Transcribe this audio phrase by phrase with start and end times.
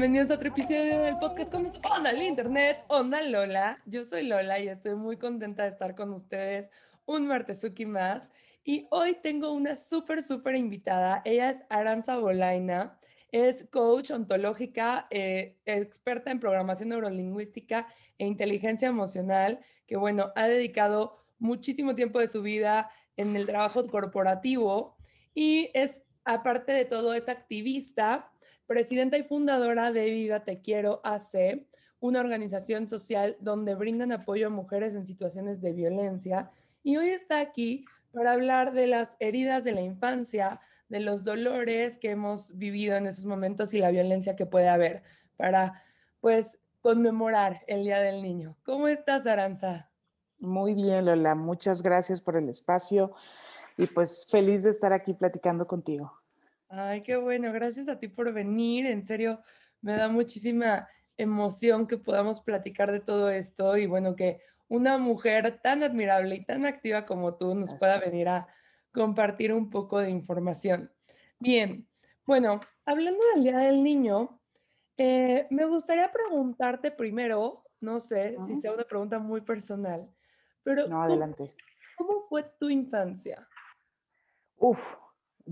[0.00, 3.82] Bienvenidos a otro episodio del podcast con Onda el Internet, Onda Lola.
[3.84, 6.70] Yo soy Lola y estoy muy contenta de estar con ustedes
[7.04, 8.32] un martesuki más.
[8.64, 11.20] Y hoy tengo una súper, súper invitada.
[11.26, 12.98] Ella es Aranza Bolaina.
[13.30, 21.18] Es coach ontológica, eh, experta en programación neurolingüística e inteligencia emocional, que bueno, ha dedicado
[21.38, 24.96] muchísimo tiempo de su vida en el trabajo corporativo
[25.34, 28.29] y es, aparte de todo, es activista,
[28.70, 31.66] presidenta y fundadora de Viva Te Quiero AC,
[31.98, 36.52] una organización social donde brindan apoyo a mujeres en situaciones de violencia.
[36.84, 41.98] Y hoy está aquí para hablar de las heridas de la infancia, de los dolores
[41.98, 45.02] que hemos vivido en esos momentos y la violencia que puede haber
[45.36, 45.82] para,
[46.20, 48.56] pues, conmemorar el Día del Niño.
[48.62, 49.90] ¿Cómo estás, Aranza?
[50.38, 51.34] Muy bien, Lola.
[51.34, 53.10] Muchas gracias por el espacio
[53.76, 56.19] y pues feliz de estar aquí platicando contigo.
[56.70, 57.52] Ay, qué bueno.
[57.52, 58.86] Gracias a ti por venir.
[58.86, 59.42] En serio,
[59.82, 65.60] me da muchísima emoción que podamos platicar de todo esto y bueno, que una mujer
[65.62, 68.48] tan admirable y tan activa como tú nos pueda venir a
[68.92, 70.92] compartir un poco de información.
[71.40, 71.88] Bien,
[72.24, 74.40] bueno, hablando del Día del Niño,
[74.96, 80.08] eh, me gustaría preguntarte primero, no sé si sea una pregunta muy personal,
[80.62, 81.54] pero no, adelante.
[81.96, 83.46] ¿cómo, fue tu infancia?
[84.56, 84.94] Uf,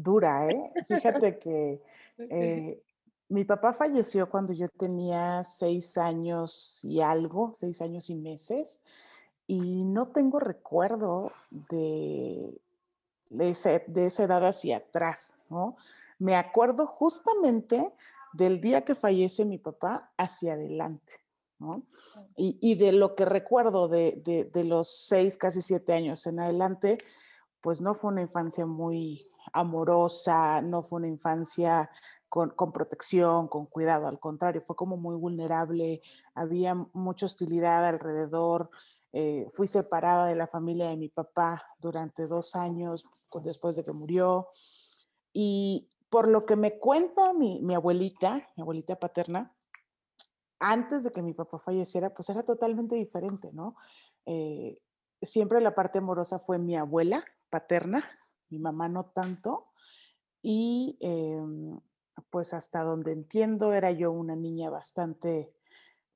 [0.02, 0.72] dura, ¿eh?
[0.86, 1.82] Fíjate que
[2.18, 2.82] eh,
[3.28, 8.80] mi papá falleció cuando yo tenía seis años y algo, seis años y meses,
[9.46, 12.60] y no tengo recuerdo de
[13.30, 13.50] de,
[14.06, 15.76] esa edad hacia atrás, ¿no?
[16.18, 17.92] Me acuerdo justamente
[18.32, 21.14] del día que fallece mi papá hacia adelante,
[21.58, 21.82] ¿no?
[22.36, 26.98] Y, de lo que recuerdo de, los seis, casi siete años en adelante,
[27.60, 31.90] pues no fue una infancia muy amorosa, no fue una infancia
[32.28, 36.02] con, con, protección, con cuidado, al contrario, fue como muy vulnerable,
[36.34, 38.70] había mucha hostilidad alrededor,
[39.12, 43.06] eh, fui separada de la familia de mi papá durante dos años
[43.42, 44.48] después de que murió.
[45.32, 49.54] Y por lo que me cuenta mi, abuelita, mi abuelita paterna,
[50.58, 53.76] antes de que mi papá falleciera, pues era totalmente diferente, ¿no?
[54.26, 54.78] Eh,
[55.22, 58.04] siempre la parte amorosa fue mi abuela paterna,
[58.50, 59.64] mi mamá no tanto.
[60.42, 61.78] Y em,
[62.30, 65.52] pues hasta donde entiendo, era yo una niña bastante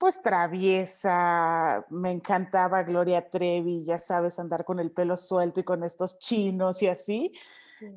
[0.03, 5.85] pues traviesa, me encantaba Gloria Trevi, ya sabes, andar con el pelo suelto y con
[5.85, 7.33] estos chinos y así.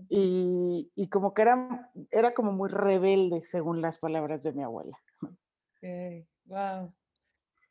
[0.08, 4.98] Y, y, como que era, era como muy rebelde, según las palabras de mi abuela.
[5.78, 6.28] Okay.
[6.46, 6.94] Wow.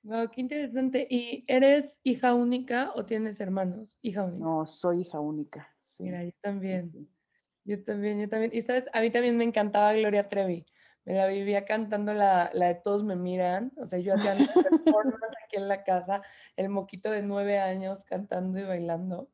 [0.03, 1.07] Wow, qué interesante.
[1.09, 3.97] ¿Y eres hija única o tienes hermanos?
[4.03, 4.45] Hija única.
[4.45, 5.74] No, soy hija única.
[6.00, 7.09] Mira, yo también.
[7.65, 8.50] Yo también, yo también.
[8.55, 10.67] Y sabes, a mí también me encantaba Gloria Trevi
[11.05, 14.34] me la vivía cantando la, de Todos me miran, o sea, yo hacía
[14.84, 16.22] performance aquí en la casa,
[16.56, 19.31] el moquito de nueve años cantando y bailando.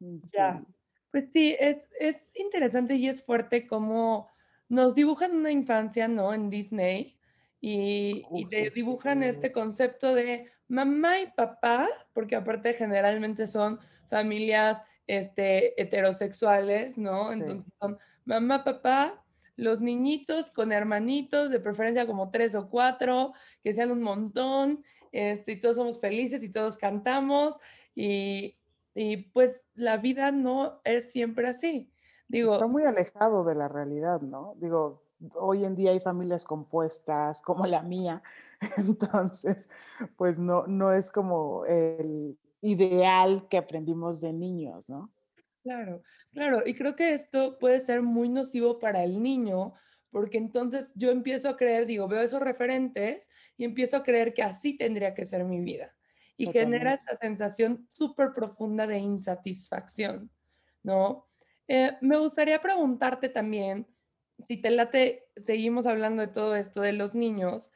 [0.00, 0.62] Mm, ya,
[1.10, 4.28] pues sí, es, es interesante y es fuerte cómo
[4.68, 6.34] nos dibujan una infancia, ¿no?
[6.34, 7.18] En Disney
[7.60, 13.78] y, y te dibujan este concepto de mamá y papá, porque aparte generalmente son
[14.10, 17.32] familias este, heterosexuales, ¿no?
[17.32, 19.24] Entonces son mamá, papá,
[19.56, 23.32] los niñitos con hermanitos, de preferencia como tres o cuatro,
[23.62, 27.56] que sean un montón, este, y todos somos felices y todos cantamos,
[27.94, 28.56] y,
[29.32, 31.90] pues la vida no es siempre así.
[32.28, 34.54] Digo, Está muy alejado de la realidad, ¿no?
[34.56, 35.02] Digo,
[35.34, 38.22] hoy en día hay familias compuestas como la mía,
[38.78, 39.68] entonces,
[40.16, 45.12] pues no, no es como el ideal que aprendimos de niños, ¿no?
[45.62, 46.02] Claro,
[46.32, 46.62] claro.
[46.66, 49.74] Y creo que esto puede ser muy nocivo para el niño,
[50.10, 54.42] porque entonces yo empiezo a creer, digo, veo esos referentes y empiezo a creer que
[54.42, 55.94] así tendría que ser mi vida.
[56.36, 60.30] Y genera esa sensación súper profunda de insatisfacción,
[60.82, 61.28] ¿no?
[61.68, 63.86] Eh, me gustaría preguntarte también,
[64.46, 67.70] si te late, seguimos hablando de todo esto de los niños,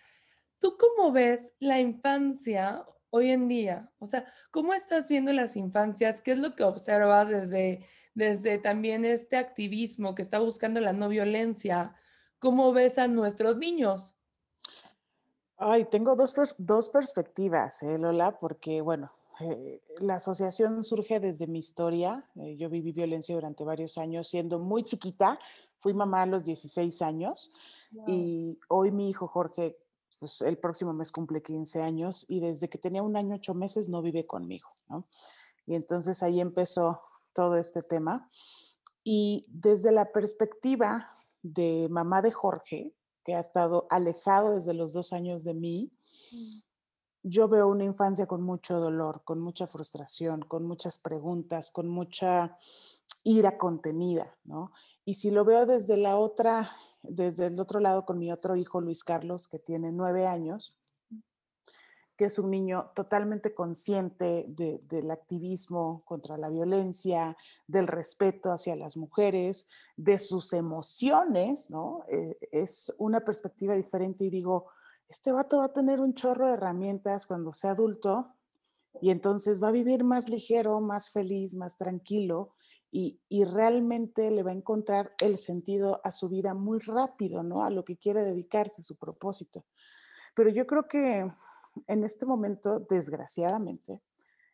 [0.58, 3.90] ¿tú cómo ves la infancia hoy en día?
[3.98, 6.20] O sea, ¿cómo estás viendo las infancias?
[6.20, 11.08] ¿Qué es lo que observas desde, desde también este activismo que está buscando la no
[11.08, 11.94] violencia?
[12.38, 14.14] ¿Cómo ves a nuestros niños?
[15.56, 21.58] Ay, tengo dos, dos perspectivas, ¿eh, Lola, porque bueno, eh, la asociación surge desde mi
[21.58, 22.24] historia.
[22.36, 25.38] Eh, yo viví violencia durante varios años siendo muy chiquita.
[25.78, 27.52] Fui mamá a los 16 años
[28.06, 29.78] y hoy mi hijo Jorge
[30.18, 33.88] pues el próximo mes cumple 15 años y desde que tenía un año, ocho meses
[33.88, 35.06] no vive conmigo, ¿no?
[35.66, 37.00] Y entonces ahí empezó
[37.32, 38.28] todo este tema.
[39.04, 41.08] Y desde la perspectiva
[41.42, 42.94] de mamá de Jorge,
[43.24, 45.92] que ha estado alejado desde los dos años de mí,
[46.32, 46.58] mm.
[47.22, 52.56] yo veo una infancia con mucho dolor, con mucha frustración, con muchas preguntas, con mucha
[53.22, 54.72] ira contenida, ¿no?
[55.04, 56.70] Y si lo veo desde la otra,
[57.02, 60.76] desde el otro lado con mi otro hijo, Luis Carlos, que tiene nueve años,
[62.16, 67.36] que es un niño totalmente consciente del activismo contra la violencia,
[67.68, 72.04] del respeto hacia las mujeres, de sus emociones, ¿no?
[72.08, 74.66] Eh, es una perspectiva diferente y digo,
[75.08, 78.34] este vato va a tener un chorro de herramientas cuando sea adulto
[79.00, 82.56] y entonces va a vivir más ligero, más feliz, más tranquilo
[82.90, 87.64] y, realmente le va a encontrar el sentido a su vida muy rápido, ¿no?
[87.64, 89.66] A lo que quiere dedicarse, su propósito.
[90.34, 91.30] Pero yo creo que
[91.86, 94.02] en este momento, desgraciadamente,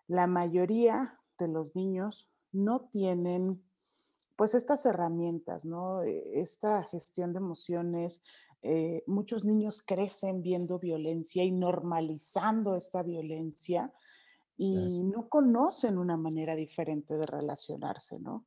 [0.06, 3.62] la mayoría de los niños no tienen
[4.36, 6.02] pues estas herramientas, ¿no?
[6.02, 8.22] E, esta gestión de emociones.
[8.62, 13.92] Eh, muchos niños crecen viendo violencia y normalizando esta violencia
[14.56, 18.46] y no conocen una manera diferente de relacionarse, ¿no?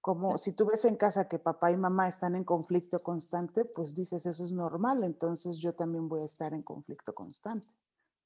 [0.00, 3.94] Como si tú ves en casa que papá y mamá están en conflicto constante, pues
[3.94, 7.68] dices, eso es normal, entonces yo también voy a estar en conflicto constante.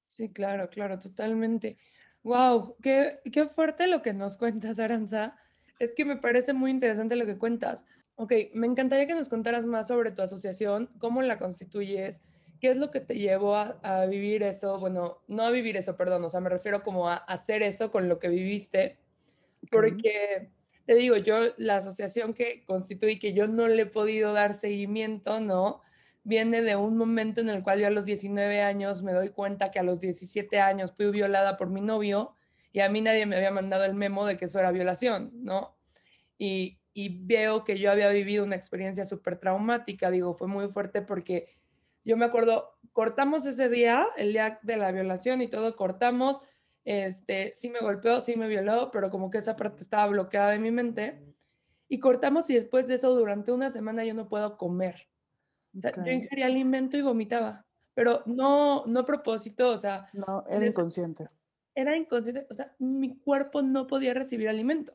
[0.07, 1.79] Sí, claro, claro, totalmente.
[2.23, 5.37] Wow, qué, qué fuerte lo que nos cuentas, Aranza.
[5.79, 7.87] Es que me parece muy interesante lo que cuentas.
[8.17, 12.21] Ok, me encantaría que nos contaras más sobre tu asociación, cómo la constituyes,
[12.63, 16.25] qué es lo que te llevó a, vivir eso, bueno, no a vivir eso, perdón,
[16.25, 18.99] o sea, me refiero como a hacer eso con lo que viviste,
[19.69, 20.49] porque
[20.87, 25.41] te digo, yo la asociación que constituí, que yo no le he podido dar seguimiento,
[25.41, 25.83] ¿no?
[26.25, 29.73] viene de un momento en el cual yo a los 19 años me doy cuenta
[29.73, 32.37] que a los 17 años fui violada por mi novio
[32.73, 35.77] y a mí nadie me había mandado el memo de que eso era violación, ¿no?
[36.39, 41.03] Y, y veo que yo había vivido una experiencia súper traumática, digo, fue muy fuerte
[41.03, 41.49] porque
[42.05, 46.41] yo me acuerdo, cortamos ese día, el día de la violación y todo, cortamos,
[46.85, 50.59] este, sí me golpeó, sí me violó, pero como que esa parte estaba bloqueada de
[50.59, 51.23] mi mente.
[51.89, 55.09] Y cortamos y después de eso, durante una semana yo no puedo comer.
[55.73, 60.09] Yo ingería alimento y vomitaba, pero no, no a propósito, o sea.
[60.13, 61.27] No, era inconsciente.
[61.75, 64.95] Era inconsciente, o sea, mi cuerpo no podía recibir alimento.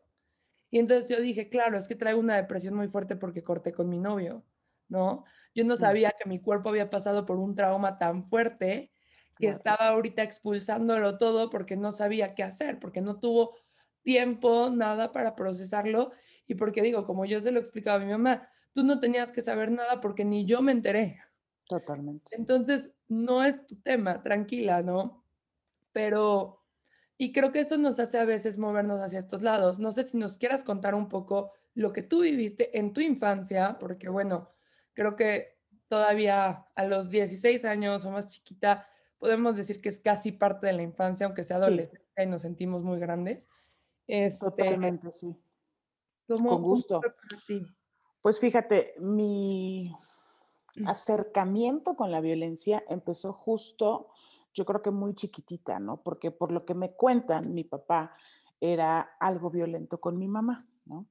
[0.70, 3.90] Y entonces yo dije, claro, es que traigo una depresión muy fuerte porque corté con
[3.90, 4.44] mi novio,
[4.90, 5.24] ¿no?
[5.58, 8.92] Yo no sabía que mi cuerpo había pasado por un trauma tan fuerte
[9.40, 13.58] que estaba ahorita expulsándolo todo porque no sabía qué hacer, porque no tuvo
[14.04, 16.12] tiempo, nada para procesarlo
[16.46, 19.42] y porque digo, como yo se lo explicaba a mi mamá, tú no tenías que
[19.42, 21.20] saber nada porque ni yo me enteré.
[21.68, 22.36] Totalmente.
[22.36, 25.26] Entonces, no es tu tema, tranquila, ¿no?
[25.92, 26.62] Pero,
[27.18, 29.80] y creo que eso nos hace a veces movernos hacia estos lados.
[29.80, 33.78] No sé si nos quieras contar un poco lo que tú viviste en tu infancia,
[33.80, 34.52] porque bueno,
[34.98, 35.56] creo que
[35.88, 38.88] todavía a los 16 años o más chiquita,
[39.20, 42.82] podemos decir que es casi parte de la infancia, aunque sea adolescente y nos sentimos
[42.84, 43.48] muy grandes.
[44.08, 45.38] Este, Totalmente, sí.
[46.28, 47.00] Con gusto.
[48.22, 49.94] Pues fíjate, mi
[50.76, 50.88] mm.
[50.88, 54.10] acercamiento con la violencia empezó justo,
[54.52, 56.02] yo creo que muy chiquitita, ¿no?
[56.02, 58.16] Porque por lo que me cuentan, mi papá
[58.60, 61.06] era algo violento con mi mamá, ¿no?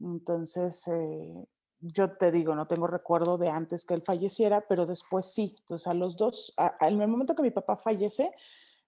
[0.00, 1.46] Entonces, eh,
[1.82, 5.56] yo te digo, no tengo recuerdo de antes que él falleciera, pero después sí.
[5.58, 8.32] Entonces, a los dos, en el momento que mi papá fallece,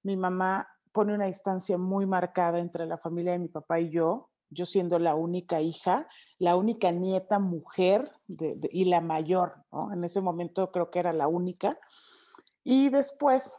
[0.03, 4.31] mi mamá pone una distancia muy marcada entre la familia de mi papá y yo,
[4.49, 6.07] yo siendo la única hija,
[6.39, 8.13] la única nieta mujer
[8.71, 11.77] y la mayor, En ese momento creo que era la única.
[12.63, 13.57] Y después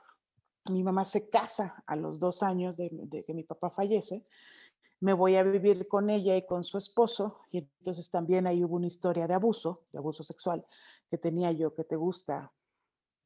[0.71, 4.25] mi mamá se casa a los dos años de, que mi papá fallece.
[4.99, 7.41] Me voy a vivir con ella y con su esposo.
[7.51, 10.65] Y entonces también ahí hubo una historia de abuso, de abuso sexual,
[11.09, 12.53] que tenía yo, que te gusta,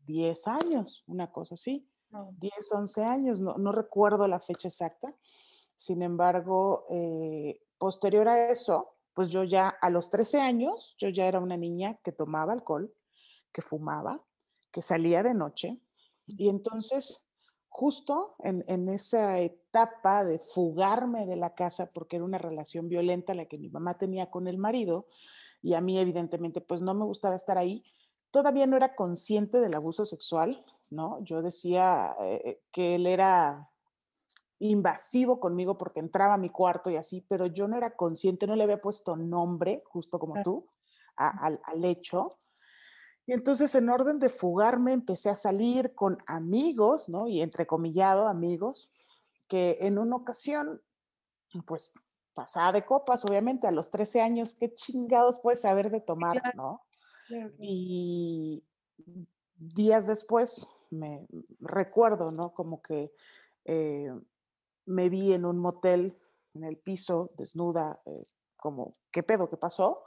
[0.06, 1.88] 10 años, una cosa así.
[2.10, 5.16] 10, 11 años, no, no recuerdo la fecha exacta
[5.80, 11.26] sin embargo, eh, posterior a eso, pues yo ya a los 13 años, yo ya
[11.26, 12.94] era una niña que tomaba alcohol,
[13.54, 14.22] que fumaba,
[14.72, 15.80] que salía de noche.
[16.28, 17.26] Y entonces,
[17.70, 23.34] justo en, en, esa etapa de fugarme de la casa, porque era una relación violenta
[23.34, 25.08] la que mi mamá tenía con el marido,
[25.62, 27.84] y a mí evidentemente pues no me gustaba estar ahí,
[28.32, 31.24] todavía no era consciente del abuso sexual, ¿no?
[31.24, 33.70] Yo decía eh, que él era
[34.60, 38.56] invasivo conmigo porque entraba a mi cuarto y así, pero yo no era consciente, no
[38.56, 40.68] le había puesto nombre, justo como tú,
[41.16, 42.30] al, al hecho.
[43.30, 47.28] Y entonces en orden de fugarme empecé a salir con amigos, ¿no?
[47.28, 48.90] Y entrecomillado amigos,
[49.48, 50.82] que en una ocasión,
[51.68, 51.94] pues
[52.34, 56.82] pasada de copas, obviamente, a los 13 años, ¿qué chingados puedes saber de tomar, no?
[57.60, 58.64] Y
[59.58, 61.28] días después, me
[61.60, 62.52] recuerdo, ¿no?
[62.56, 63.14] Como que
[63.66, 64.12] eh,
[64.88, 66.18] me vi en un motel,
[66.56, 68.26] en el piso, desnuda, eh,
[68.58, 69.52] como, ¿qué pedo?
[69.52, 70.02] ¿Qué pasó?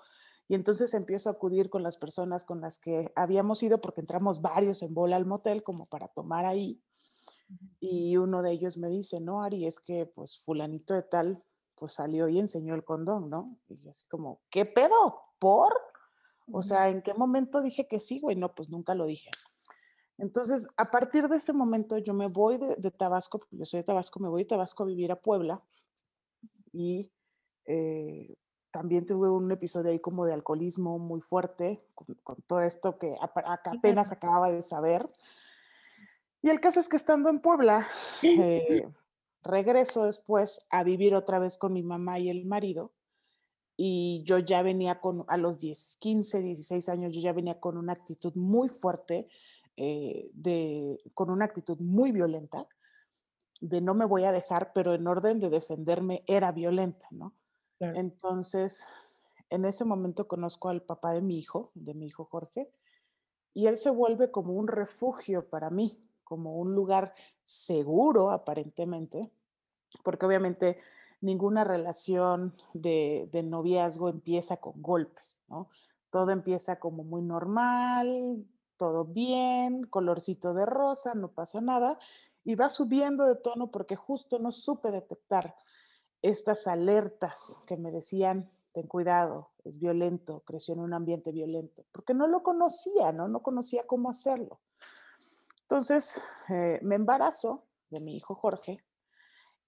[0.53, 4.43] Y entonces empiezo a acudir con las personas con las que habíamos ido, porque entramos
[4.43, 6.85] varios en bola al motel como para tomar ahí.
[7.81, 11.43] Y uno de ellos me dice, no, Ari, es que pues fulanito de tal,
[11.75, 13.59] pues salió y enseñó el condón, ¿no?
[13.67, 15.23] Y yo así como, ¿qué pedo?
[15.39, 15.73] ¿Por?
[16.53, 18.37] O sea, ¿en qué momento dije que sí, güey?
[18.37, 19.31] No, pues nunca lo dije.
[20.19, 23.85] Entonces, a partir de ese momento, yo me voy de, Tabasco, porque yo soy de
[23.85, 25.63] Tabasco, me voy de Tabasco a vivir a Puebla
[26.73, 27.11] y
[27.65, 28.37] eh,
[28.73, 34.11] también tuve un episodio ahí como de alcoholismo muy fuerte, con, todo esto que apenas
[34.11, 35.09] acababa de saber.
[36.41, 37.87] Y el caso es que estando en Puebla,
[38.23, 38.89] eh,
[39.43, 42.93] regreso después a vivir otra vez con mi mamá y el marido.
[43.77, 47.77] Y yo ya venía con, a los 10, 15, 16 años, yo ya venía con
[47.77, 49.29] una actitud muy fuerte,
[49.77, 52.67] eh, de, con una actitud muy violenta,
[53.61, 57.35] de no me voy a dejar, pero en orden de defenderme era violenta, ¿no?
[57.95, 58.87] Entonces,
[59.51, 62.71] en ese momento conozco al papá de mi hijo, de mi hijo Jorge,
[63.55, 69.31] y él se vuelve como un refugio para mí, como un lugar seguro aparentemente,
[70.03, 70.79] porque obviamente
[71.21, 75.69] ninguna relación de, noviazgo empieza con golpes, ¿no?
[76.11, 78.45] Todo empieza como muy normal,
[78.77, 81.99] todo bien, colorcito de rosa, no pasa nada,
[82.45, 85.55] y va subiendo de tono porque justo no supe detectar
[86.23, 92.15] estas alertas que me decían, ten cuidado, es violento, creció en un ambiente violento, porque
[92.15, 93.29] no lo conocía, ¿no?
[93.29, 94.61] No conocía cómo hacerlo.
[95.63, 98.83] Entonces, eh, me embarazo de mi hijo Jorge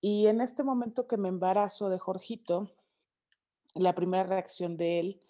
[0.00, 2.70] y en este momento que me embarazo de Jorgito,
[3.74, 5.22] la primera reacción de él,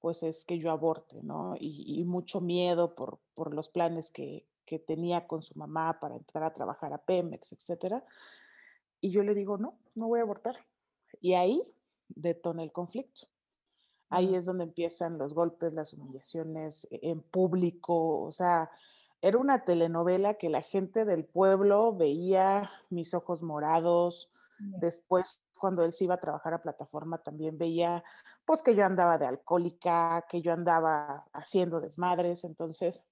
[0.00, 1.54] pues es que yo aborte, ¿no?
[1.58, 6.42] Y, mucho miedo por, por los planes que, que, tenía con su mamá para entrar
[6.44, 8.04] a trabajar a Pemex, etcétera.
[9.00, 10.56] Y yo le digo, no, no voy a abortar.
[11.20, 11.62] Y ahí
[12.08, 13.28] detona el conflicto.
[14.08, 18.70] Ahí es donde empiezan los golpes, las humillaciones e, en público, o sea,
[19.22, 24.28] era una telenovela que la gente del pueblo veía mis ojos morados.
[24.58, 28.02] Después, cuando él se iba a trabajar a plataforma, también veía,
[28.44, 32.42] pues, que yo andaba de alcohólica, que yo andaba haciendo desmadres.
[32.42, 33.04] Entonces,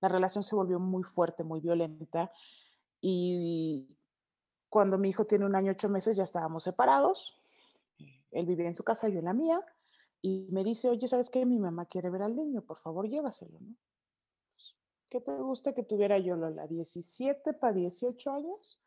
[0.00, 2.32] la relación se volvió muy fuerte, muy violenta.
[3.00, 3.95] Y
[4.76, 7.40] cuando mi hijo tiene un año, ocho meses, ya estábamos separados.
[8.30, 9.64] Él vivía en su casa, yo en la mía.
[10.20, 11.46] Y me dice, oye, ¿sabes qué?
[11.46, 13.74] Mi mamá quiere ver al niño, por favor, llévaselo, ¿no?
[15.08, 16.66] ¿Qué te gusta que tuviera yo, Lola?
[16.66, 18.78] 17 para 18 años.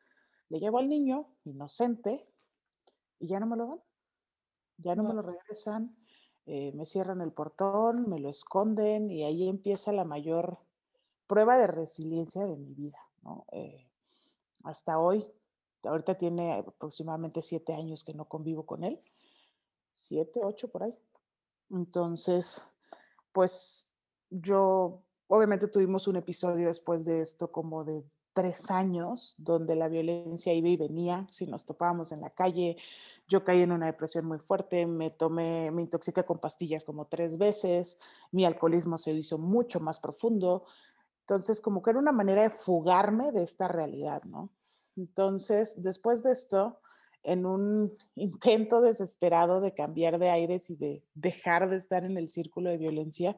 [0.50, 2.24] Le llevo al niño, inocente,
[3.18, 3.82] y ya no me lo dan.
[4.78, 5.98] Ya no, me lo regresan.
[6.46, 10.60] Eh, me cierran el portón, me lo esconden y ahí empieza la mayor
[11.26, 13.00] prueba de resiliencia de mi vida.
[13.54, 13.90] Eh,
[14.64, 15.26] hasta hoy,
[15.84, 19.00] ahorita tiene aproximadamente siete años que no convivo con él.
[19.94, 20.96] Siete, ocho por ahí.
[21.70, 22.66] Entonces,
[23.32, 23.94] pues
[24.30, 30.52] yo Obviamente tuvimos un episodio después de esto como de tres años, donde la violencia
[30.56, 32.78] iba y venía, si nos topábamos en la calle,
[33.28, 37.38] yo caí en una depresión muy fuerte, me tomé, me intoxiqué con pastillas como tres
[37.38, 38.00] veces,
[38.32, 40.66] mi alcoholismo se hizo mucho más profundo,
[41.20, 44.50] entonces como que era una manera de fugarme de esta realidad, ¿no?
[45.00, 46.82] Entonces, después de esto,
[47.24, 52.28] en un intento desesperado de cambiar de aires y de dejar de estar en el
[52.28, 53.38] círculo de violencia,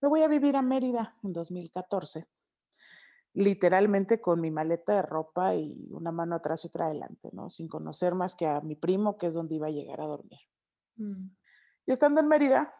[0.00, 2.28] me voy a vivir a Mérida en 2014,
[3.32, 7.50] literalmente con mi maleta de ropa y una mano atrás y otra adelante, ¿no?
[7.50, 10.40] Sin conocer más que a mi primo, que es donde iba a llegar a dormir.
[10.96, 11.30] Mm.
[11.86, 12.74] Y estando en Mérida,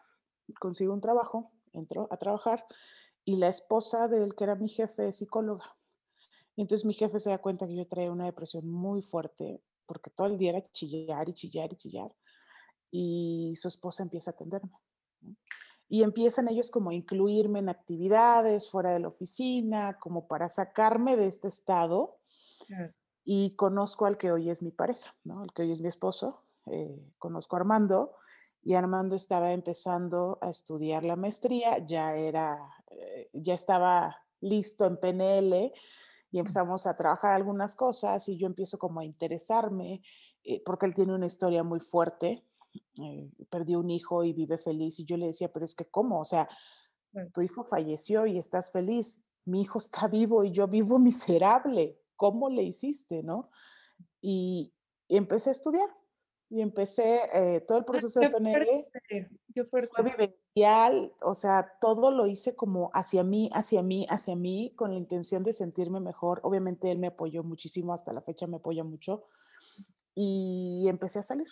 [0.59, 2.65] consigo un trabajo, entro a trabajar
[3.25, 5.78] y la esposa del que era mi jefe es psicóloga.
[6.59, 10.09] Y entonces mi jefe se da cuenta que yo traía una depresión muy fuerte porque
[10.09, 12.13] todo el día era chillar y chillar y chillar.
[12.91, 14.73] Y su esposa empieza a atenderme
[15.87, 21.15] y empiezan ellos como a incluirme en actividades fuera de la oficina, como para sacarme
[21.15, 22.19] de este estado.
[23.23, 25.43] Y conozco al que hoy es mi pareja, ¿no?
[25.43, 26.43] Al que hoy es mi esposo.
[26.65, 28.15] Eh, conozco a Armando
[28.61, 32.59] y Armando estaba empezando a estudiar la maestría, ya era,
[32.91, 35.71] eh, ya estaba listo en PNL
[36.31, 40.01] y empezamos a trabajar algunas cosas y yo empiezo como a interesarme
[40.43, 42.45] eh, porque él tiene una historia muy fuerte
[43.01, 44.99] eh, perdió un hijo y vive feliz.
[44.99, 46.19] Y yo le decía, pero es que ¿cómo?
[46.19, 46.47] O sea,
[47.33, 49.19] tu hijo falleció y estás feliz.
[49.45, 51.99] Mi hijo está vivo y yo vivo miserable.
[52.15, 53.49] ¿Cómo le hiciste, no?
[54.21, 54.73] Y,
[55.07, 55.89] empecé a estudiar.
[56.49, 58.87] Y empecé eh, todo el proceso de PNL.
[59.69, 59.89] Fuerte.
[59.93, 64.91] Fue vivencial, o sea, todo lo hice como hacia mí, hacia mí, hacia mí, con
[64.91, 66.39] la intención de sentirme mejor.
[66.43, 69.25] Obviamente él me apoyó muchísimo, hasta la fecha me apoya mucho.
[70.15, 71.47] Y empecé a salir.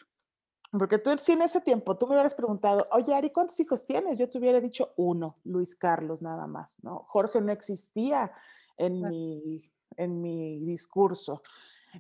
[0.72, 4.18] Porque tú, si en ese tiempo tú me hubieras preguntado, oye, Ari, ¿cuántos hijos tienes?
[4.18, 7.04] Yo te hubiera dicho uno, Luis Carlos, nada más, ¿no?
[7.08, 8.32] Jorge no existía
[8.78, 11.42] en, mi, en mi discurso.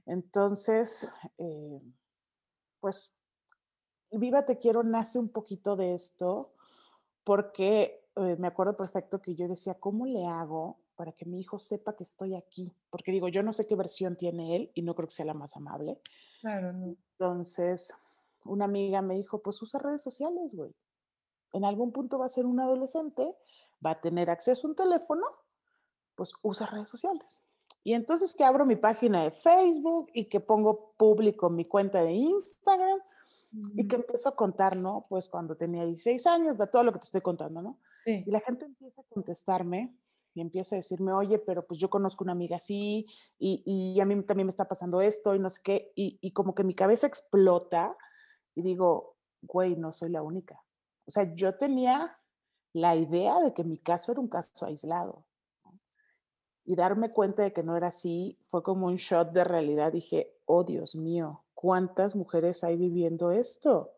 [0.05, 1.81] Entonces, eh,
[2.87, 3.13] pues
[4.13, 6.53] Viva Te Quiero nace un poquito de esto,
[7.25, 11.59] porque eh, me acuerdo perfecto que yo decía, ¿cómo le hago para que mi hijo
[11.59, 12.73] sepa que estoy aquí?
[12.89, 15.33] Porque digo, yo no sé qué versión tiene él y no creo que sea la
[15.33, 15.99] más amable.
[16.39, 16.95] Claro, no.
[17.11, 17.93] Entonces,
[18.45, 20.73] una amiga me dijo, pues usa redes sociales, güey.
[21.51, 23.35] En algún punto va a ser un adolescente,
[23.85, 25.25] va a tener acceso a un teléfono,
[26.15, 27.41] pues usa redes sociales.
[27.83, 32.11] Y entonces que abro mi página de Facebook y que pongo público mi cuenta de
[32.11, 32.99] Instagram
[33.75, 35.05] y que empiezo a contar, ¿no?
[35.07, 37.79] Pues cuando tenía 16 años, todo lo que te estoy contando, ¿no?
[38.05, 39.95] Y la gente empieza a contestarme
[40.33, 43.05] y empieza a decirme, oye, pero pues yo conozco una amiga así
[43.39, 45.91] y, y a mí también me está pasando esto y no sé qué.
[45.95, 47.97] Y, y como que mi cabeza explota
[48.55, 50.63] y digo, güey, no soy la única.
[51.05, 52.17] O sea, yo tenía
[52.73, 55.25] la idea de que mi caso era un caso aislado
[56.67, 59.93] y darme cuenta de que no era así fue como un shot de realidad.
[59.93, 63.93] Dije, oh Dios mío, ¿cuántas mujeres hay viviendo esto?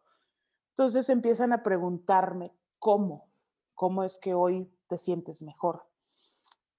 [0.69, 3.27] Entonces empiezan a preguntarme, ¿cómo?
[3.73, 5.83] ¿Cómo es que hoy te sientes mejor?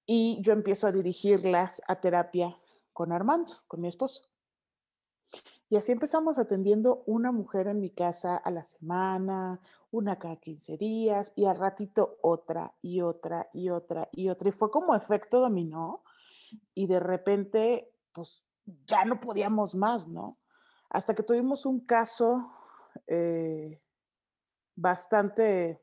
[0.05, 2.57] Y yo empiezo a dirigirlas a terapia
[2.93, 4.30] con Armando, con mi esposo.
[5.69, 10.77] Y así empezamos atendiendo una mujer en mi casa a la semana, una cada 15
[10.77, 14.49] días y al ratito otra y otra y otra y otra.
[14.49, 16.03] Y fue como efecto dominó
[16.73, 18.45] y de repente, pues
[18.85, 20.37] ya no podíamos más, ¿no?
[20.89, 22.51] Hasta que tuvimos un caso
[23.07, 23.81] eh,
[24.75, 25.81] bastante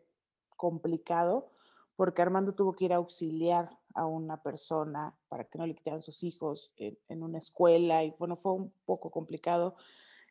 [0.57, 1.51] complicado
[1.97, 6.03] porque Armando tuvo que ir a auxiliar a una persona para que no le quitaran
[6.03, 9.77] sus hijos en, una escuela y bueno, fue un poco complicado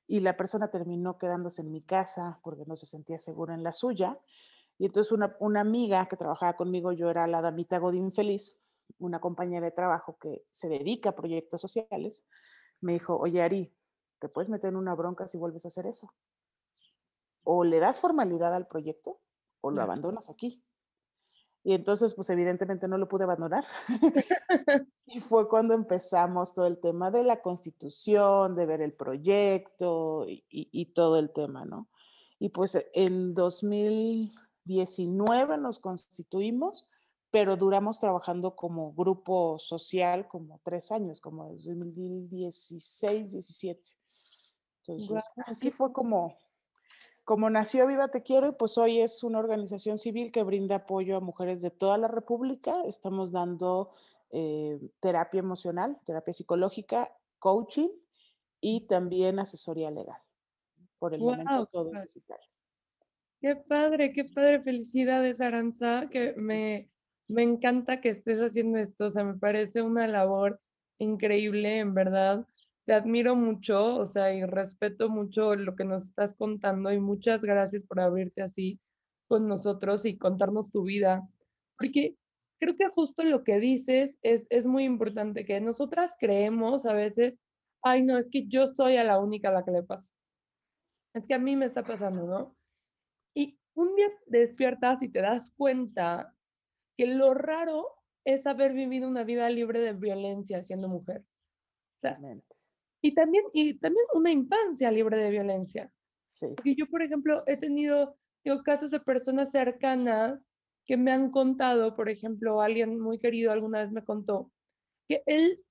[0.08, 3.74] y la persona terminó quedándose en mi casa porque no se sentía segura en la
[3.74, 4.17] suya.
[4.78, 8.60] Y entonces una, una amiga que trabajaba conmigo, yo era la damita Godín Feliz,
[9.00, 12.24] una compañera de trabajo que se dedica a proyectos sociales,
[12.80, 13.74] me dijo, oye Ari,
[14.20, 16.13] ¿te puedes meter en una bronca si vuelves a hacer eso?
[17.43, 19.20] O le das formalidad al proyecto
[19.62, 20.63] o lo abandonas aquí.
[21.63, 23.65] Y entonces, pues evidentemente no lo pude abandonar.
[25.06, 30.86] y fue cuando empezamos todo el tema de la constitución, de ver el proyecto y,
[30.93, 31.89] todo el tema, ¿no?
[32.39, 36.86] Y pues en 2019 nos constituimos,
[37.32, 43.89] pero duramos trabajando como grupo social como tres años, como desde 2016, 17.
[44.86, 46.38] Entonces, así fue como,
[47.28, 51.18] como nació Viva Te Quiero, y pues hoy es una organización civil que brinda apoyo
[51.18, 52.86] a mujeres de toda la República.
[52.86, 53.92] Estamos dando
[54.32, 57.90] eh, terapia emocional, terapia psicológica, coaching
[58.62, 60.22] y también asesoría legal.
[61.00, 62.40] Por el momento todo digital.
[63.42, 64.62] Qué padre, qué padre.
[64.62, 66.90] Felicidades, Aranza, que me,
[67.28, 69.08] me encanta que estés haciendo esto.
[69.08, 70.62] O sea, me parece una labor
[70.98, 72.48] increíble, en verdad
[72.88, 77.43] te admiro mucho, o sea, y respeto mucho lo que nos estás contando y muchas
[77.43, 78.80] gracias por abrirte así
[79.28, 81.28] con nosotros y contarnos tu vida,
[81.78, 82.15] porque
[82.62, 87.41] creo que justo lo que dices es, es muy importante, que nosotras creemos a veces,
[87.84, 90.10] ay, no, es que yo soy a la única a la que le pasa,
[91.13, 92.56] es que a mí me está pasando, ¿no?
[93.36, 96.34] Y un día despiertas y te das cuenta
[96.95, 97.86] que lo raro
[98.23, 101.26] es haber vivido una vida libre de violencia siendo mujer.
[102.02, 102.66] Realmente.
[103.08, 105.89] Y también, y también una infancia libre de violencia.
[106.28, 106.48] Sí.
[106.58, 108.17] Porque yo, por ejemplo, he tenido
[108.65, 110.50] casos de personas cercanas
[110.86, 114.52] que me han contado, por ejemplo, alguien muy querido alguna vez me contó
[115.08, 115.63] que él,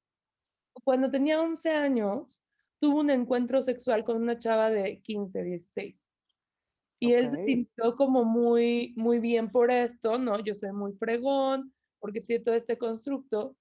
[0.83, 2.39] cuando tenía 11 años,
[2.81, 6.09] tuvo un encuentro sexual con una chava de 15, 16.
[7.01, 10.39] Y él se sintió como muy, muy bien por esto, ¿no?
[10.39, 13.55] Yo soy muy fregón, porque tiene todo este constructo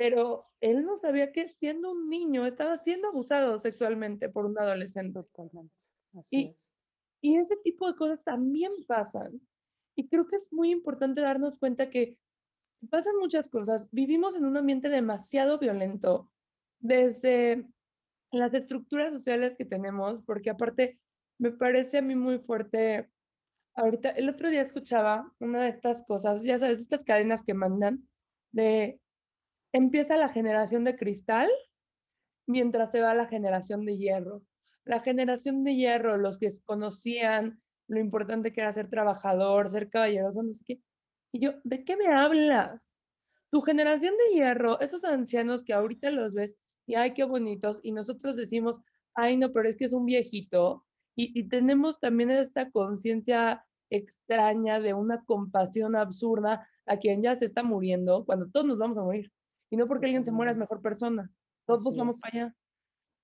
[0.00, 5.22] pero él no sabía que siendo un niño estaba siendo abusado sexualmente por un adolescente.
[5.22, 5.74] Totalmente.
[6.18, 6.70] Así y, es.
[7.20, 9.42] y ese tipo de cosas también pasan.
[9.94, 12.16] Y creo que es muy importante darnos cuenta que
[12.88, 13.90] pasan muchas cosas.
[13.92, 16.32] Vivimos en un ambiente demasiado violento
[16.78, 17.66] desde
[18.32, 20.98] las estructuras sociales que tenemos, porque aparte
[21.36, 23.10] me parece a mí muy fuerte.
[23.74, 28.08] Ahorita, el otro día escuchaba una de estas cosas, ya sabes, estas cadenas que mandan
[28.52, 28.99] de
[29.72, 31.50] empieza la generación de cristal
[32.46, 34.42] mientras se va la generación de hierro.
[34.84, 40.42] la generación de hierro, los que conocían lo importante que era ser trabajador, ser caballeroso,
[40.42, 40.82] no sé qué.
[41.32, 42.92] Y yo, ¿de qué me hablas?
[43.50, 46.56] Tu generación de hierro, esos ancianos que ahorita los ves
[46.86, 48.80] y ay, qué bonitos, y nosotros decimos,
[49.14, 54.80] ay, no, pero es que es un viejito, y, y tenemos también esta conciencia extraña
[54.80, 59.02] de una compasión absurda a quien ya se está muriendo, cuando todos nos vamos a
[59.02, 59.32] morir.
[59.70, 61.30] Y no porque alguien se muera es mejor persona,
[61.66, 62.54] todos vamos para allá.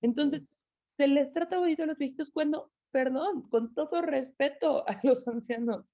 [0.01, 0.47] Entonces,
[0.89, 5.85] se les trata bonito a los viejitos cuando, perdón, con todo respeto a los ancianos,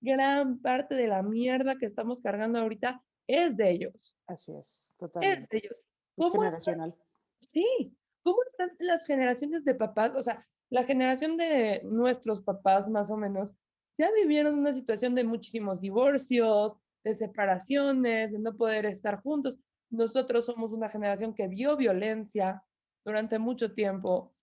[0.00, 4.14] gran parte de la mierda que estamos cargando ahorita es de ellos.
[4.26, 5.56] Así es, totalmente.
[5.56, 5.84] Es de ellos.
[6.16, 6.94] Es generacional.
[7.40, 10.12] sí, ¿cómo están las generaciones de papás?
[10.14, 13.54] O sea, la generación de nuestros papás, más o menos,
[13.98, 19.58] ya vivieron una situación de muchísimos divorcios, de separaciones, de no poder estar juntos.
[19.94, 22.62] Nosotros somos una generación que vio violencia
[23.04, 24.34] durante mucho tiempo.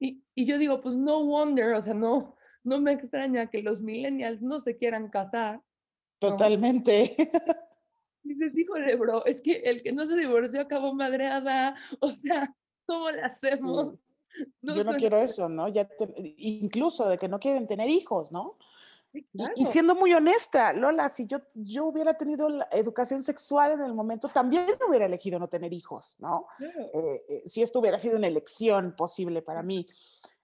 [0.00, 3.80] Y, y yo digo, pues no wonder, o sea, no, no me extraña que los
[3.80, 5.60] millennials no se quieran casar.
[6.18, 7.14] Totalmente.
[8.22, 12.54] Dices, híjole, bro, es que el que no se divorció acabó madreada, o sea,
[12.86, 13.98] ¿cómo le hacemos?
[14.62, 15.68] Yo no quiero eso, ¿no?
[15.68, 15.88] Ya
[16.38, 18.58] incluso de que no quieren tener hijos, ¿no?
[19.54, 23.94] Y, siendo muy honesta, Lola, si yo, yo hubiera tenido la educación sexual en el
[23.94, 26.48] momento, también hubiera elegido no tener hijos, ¿no?
[26.60, 29.86] Eh, eh, si esto hubiera sido una elección posible para mí.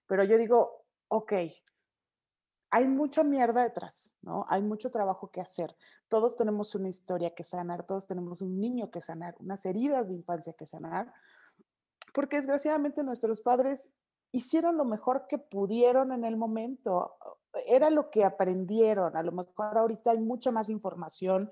[0.06, 1.32] Pero yo digo, ok,
[2.70, 4.44] hay mucha mierda detrás, ¿no?
[4.48, 5.76] Hay mucho trabajo que hacer.
[6.08, 10.14] Todos tenemos una historia que sanar, todos tenemos un niño que sanar, unas heridas de
[10.14, 11.12] infancia que sanar,
[12.14, 13.90] porque desgraciadamente nuestros padres
[14.32, 17.16] hicieron lo mejor que pudieron en el momento.
[17.66, 19.16] Era lo que aprendieron.
[19.16, 21.50] A lo mejor ahorita hay mucha más información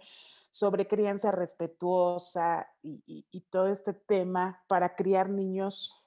[0.50, 6.04] sobre crianza respetuosa y, todo este tema para criar niños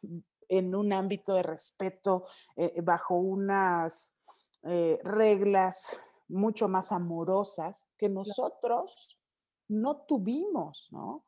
[0.50, 2.26] en un ámbito de respeto,
[2.56, 4.14] eh, bajo unas
[4.64, 9.18] eh, reglas mucho más amorosas que nosotros
[9.68, 11.24] no tuvimos, ¿no?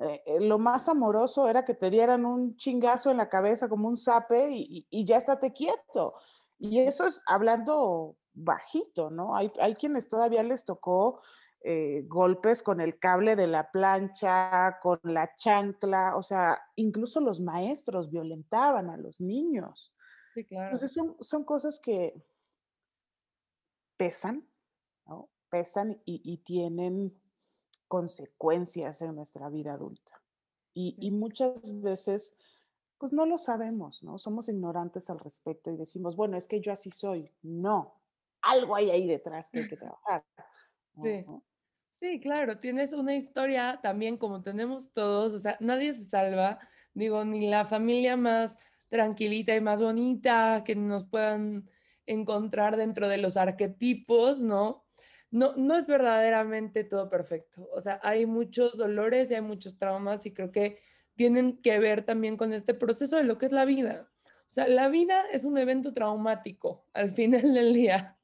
[0.00, 3.96] Eh, lo más amoroso era que te dieran un chingazo en la cabeza como un
[3.96, 6.14] zape y, ya estate quieto.
[6.58, 9.36] Y eso es hablando bajito, ¿no?
[9.36, 11.20] Hay, hay quienes todavía les tocó
[12.06, 18.10] golpes con el cable de la plancha, con la chancla, o sea, incluso los maestros
[18.10, 19.92] violentaban a los niños.
[20.32, 20.66] Sí, claro.
[20.66, 22.14] Entonces son, son cosas que,
[23.98, 24.48] pesan,
[25.06, 25.28] ¿no?
[25.50, 27.20] pesan y, tienen
[27.88, 30.22] consecuencias en nuestra vida adulta.
[30.72, 32.36] Y, muchas veces,
[32.98, 34.18] pues no lo sabemos, ¿no?
[34.18, 37.32] Somos ignorantes al respecto y decimos, bueno, es que yo así soy.
[37.42, 38.02] No,
[38.42, 40.24] algo hay ahí detrás que hay que trabajar.
[41.02, 41.24] Sí.
[42.00, 46.60] Sí, claro, tienes una historia también como tenemos todos, o sea, nadie se salva,
[46.94, 48.58] digo, ni la familia más
[48.88, 51.68] tranquilita y más bonita que nos puedan
[52.06, 54.86] encontrar dentro de los arquetipos, ¿no?
[55.30, 57.68] No, no es verdaderamente todo perfecto.
[57.72, 60.80] O sea, hay muchos dolores y hay muchos traumas y creo que
[61.18, 64.08] tienen que ver también con este proceso de lo que es la vida.
[64.24, 68.16] O sea, la vida es un evento traumático al final del día.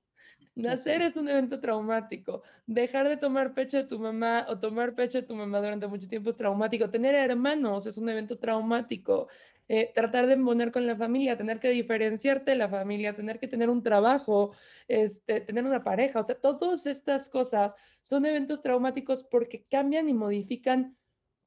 [0.55, 2.45] Nacer es un evento traumático.
[2.67, 6.07] Dejar de tomar pecho de tu mamá o tomar pecho de tu mamá durante mucho
[6.07, 6.89] tiempo es traumático.
[6.89, 9.27] Tener hermanos es un evento traumático.
[9.67, 13.49] Eh, tratar de poner con la familia, tener que diferenciarte de la familia, tener que
[13.49, 14.55] tener un trabajo,
[14.87, 16.21] este, tener una pareja.
[16.21, 20.97] O sea, todas estas cosas son eventos traumáticos porque cambian y modifican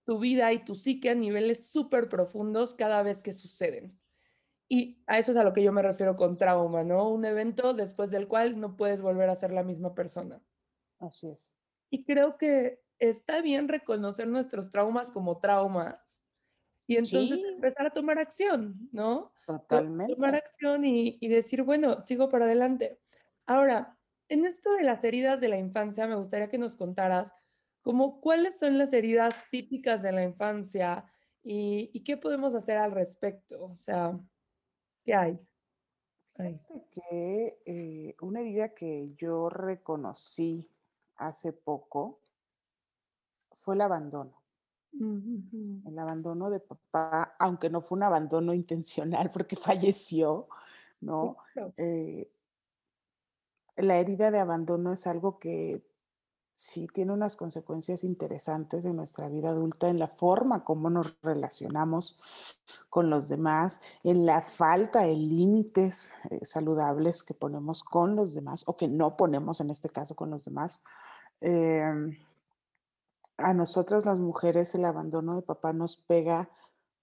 [0.07, 3.99] tu vida y tu psique a niveles súper profundos cada vez que suceden.
[4.69, 7.09] Y a eso es a lo que yo me refiero con trauma, ¿no?
[7.09, 10.41] Un evento después del cual no puedes volver a ser la misma persona.
[10.99, 11.53] Así es.
[11.89, 15.99] Y creo que está bien reconocer nuestros traumas como traumas
[16.87, 19.33] y entonces empezar a tomar acción, ¿no?
[19.45, 20.15] Totalmente.
[20.15, 22.97] Tomar acción y, y decir, bueno, sigo para adelante.
[23.45, 23.97] Ahora,
[24.29, 27.33] en esto de las heridas de la infancia, me gustaría que nos contaras
[27.87, 31.09] como cuáles son las heridas típicas de la infancia
[31.41, 33.63] y, y qué podemos hacer al respecto.
[33.63, 34.19] O sea,
[35.05, 35.39] ¿Qué hay?
[36.91, 40.69] que eh, una herida que yo reconocí
[41.15, 42.19] hace poco
[43.55, 44.43] fue el abandono.
[44.91, 49.55] El abandono de papá, aunque no fue un abandono intencional porque
[49.95, 50.49] falleció,
[50.99, 51.37] ¿no?
[51.77, 52.29] Eh,
[53.77, 55.86] la herida de abandono es algo que
[56.57, 62.17] sí tiene unas consecuencias interesantes en nuestra vida adulta, en la forma como nos relacionamos
[62.89, 68.63] con los demás, en la falta de límites eh, saludables que ponemos con los demás
[68.65, 70.83] o que no ponemos en este caso con los demás.
[71.41, 72.17] Em,
[73.37, 76.49] a nosotras las mujeres el abandono de papá nos pega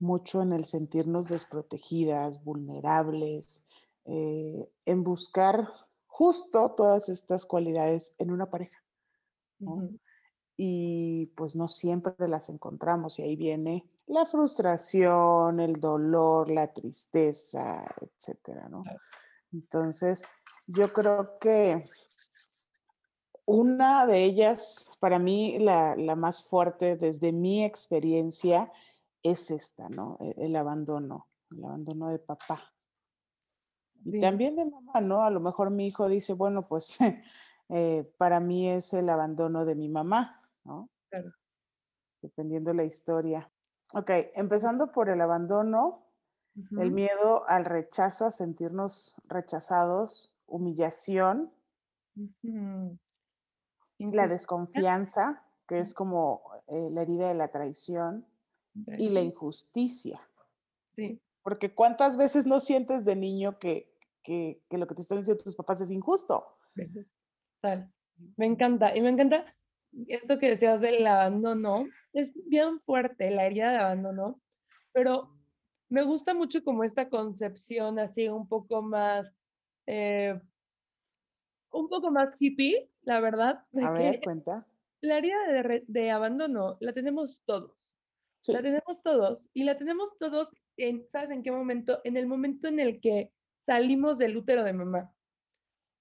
[0.01, 3.63] mucho en el sentirnos desprotegidas, vulnerables,
[4.05, 5.69] eh, en buscar
[6.09, 8.84] justo todas estas cualidades en una pareja.
[10.57, 17.85] Y pues no siempre las encontramos y ahí viene la frustración, el dolor, la tristeza,
[18.01, 18.85] etcétera, ¿no?
[19.53, 20.23] Entonces,
[20.67, 21.85] yo creo que
[23.47, 28.73] una de ellas, para mí, la, más fuerte desde mi experiencia,
[29.23, 30.19] es esta, ¿no?
[30.21, 32.73] E, el, abandono, el abandono de papá.
[34.05, 35.23] Y también de mamá, ¿no?
[35.23, 36.99] A lo mejor mi hijo dice, bueno, pues
[37.69, 40.89] eh, para mí es el abandono de mi mamá, ¿no?
[41.11, 41.33] Claro.
[42.23, 43.51] Dependiendo la historia.
[43.95, 46.07] Ok, empezando por el abandono,
[46.79, 51.53] el miedo al rechazo, a sentirnos rechazados, humillación,
[53.99, 58.27] la desconfianza, que es como eh, la herida de la traición,
[58.99, 60.21] y la injusticia.
[60.97, 61.21] Sí.
[61.43, 65.57] Porque cuántas veces no sientes de niño que, que, lo que te están diciendo tus
[65.57, 66.57] papás es injusto.
[68.37, 68.97] Me encanta.
[68.97, 69.55] Y me encanta
[70.09, 71.87] esto que decías del abandono.
[72.13, 74.41] Es bien fuerte la herida de abandono,
[74.93, 75.35] pero
[75.89, 79.33] me gusta mucho como esta concepción así un poco más,
[79.87, 80.41] eh,
[81.71, 83.65] un poco más hippie, la verdad.
[83.83, 84.67] A ver, cuenta.
[85.01, 87.91] La herida de, de, abandono la tenemos todos.
[88.47, 92.01] La tenemos todos y la tenemos todos en, ¿sabes en qué momento?
[92.05, 95.15] En el momento en el que salimos del útero de mamá.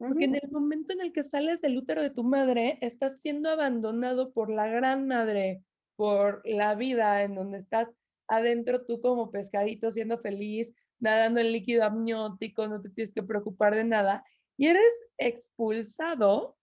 [0.07, 3.49] Porque en el momento en el que sales del útero de tu madre, estás siendo
[3.49, 5.63] abandonado por la gran madre,
[5.95, 7.89] por la vida en donde estás
[8.27, 13.75] adentro tú como pescadito siendo feliz, nadando en líquido amniótico, no te tienes que preocupar
[13.75, 14.25] de nada,
[14.57, 16.57] y eres expulsado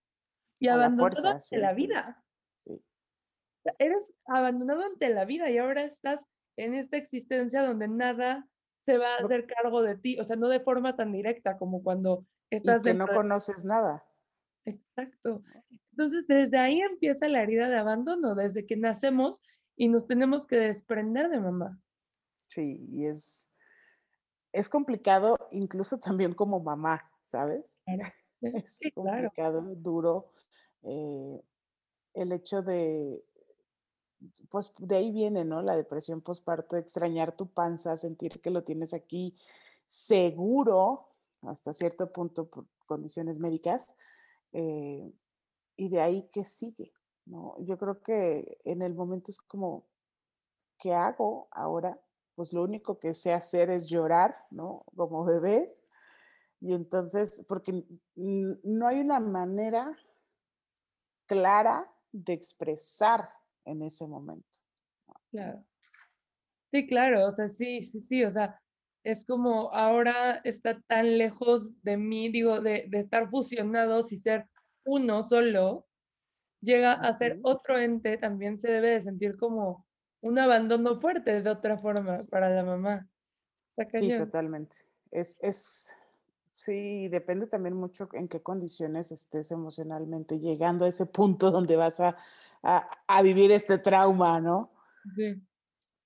[0.59, 2.23] y abandonado ante la vida.
[3.79, 6.27] Eres abandonado ante la vida y ahora estás
[6.57, 10.47] en esta existencia donde nada se va a hacer cargo de ti, o sea, no
[10.47, 12.81] de forma tan directa como cuando estás...
[12.81, 14.05] Y que no conoces nada.
[14.65, 15.43] Exacto.
[15.91, 19.41] Entonces, desde ahí empieza la herida de abandono, desde que nacemos
[19.75, 21.81] y nos tenemos que desprender de mamá.
[22.47, 23.51] Sí, y es,
[24.51, 27.79] es complicado incluso también como mamá, ¿sabes?
[28.41, 30.31] Es complicado, duro.
[30.81, 31.43] Eh,
[32.15, 33.23] el hecho de,
[34.49, 35.61] pues de ahí viene, ¿no?
[35.61, 39.37] La depresión postparto, extrañar tu panza, sentir que lo tienes aquí
[39.85, 41.10] seguro
[41.43, 43.95] hasta cierto punto por condiciones médicas,
[44.53, 45.11] eh,
[45.75, 46.93] y de ahí que sigue,
[47.25, 47.55] ¿no?
[47.59, 49.87] Yo creo que en el momento es como,
[50.77, 51.99] ¿qué hago ahora?
[52.35, 54.83] Pues lo único que sé hacer es llorar, ¿no?
[54.95, 55.87] Como bebés.
[56.59, 57.83] Y entonces, porque
[58.15, 59.97] no hay una manera
[61.25, 63.29] clara de expresar
[63.65, 64.59] en ese momento.
[65.31, 65.63] Claro.
[66.71, 68.60] Sí, claro, o sea, sí, sí, sí, o sea,
[69.03, 74.47] es como ahora está tan lejos de mí, digo, de, de estar fusionados y ser
[74.83, 75.87] uno solo,
[76.61, 79.85] llega a ser otro ente, también se debe de sentir como
[80.21, 83.07] un abandono fuerte de otra forma para la mamá.
[83.89, 84.75] Sí, totalmente.
[85.09, 85.95] Es, es,
[86.51, 91.99] sí, depende también mucho en qué condiciones estés emocionalmente, llegando a ese punto donde vas
[91.99, 92.17] a,
[92.61, 94.71] a, vivir este trauma, ¿no?
[95.15, 95.41] Sí,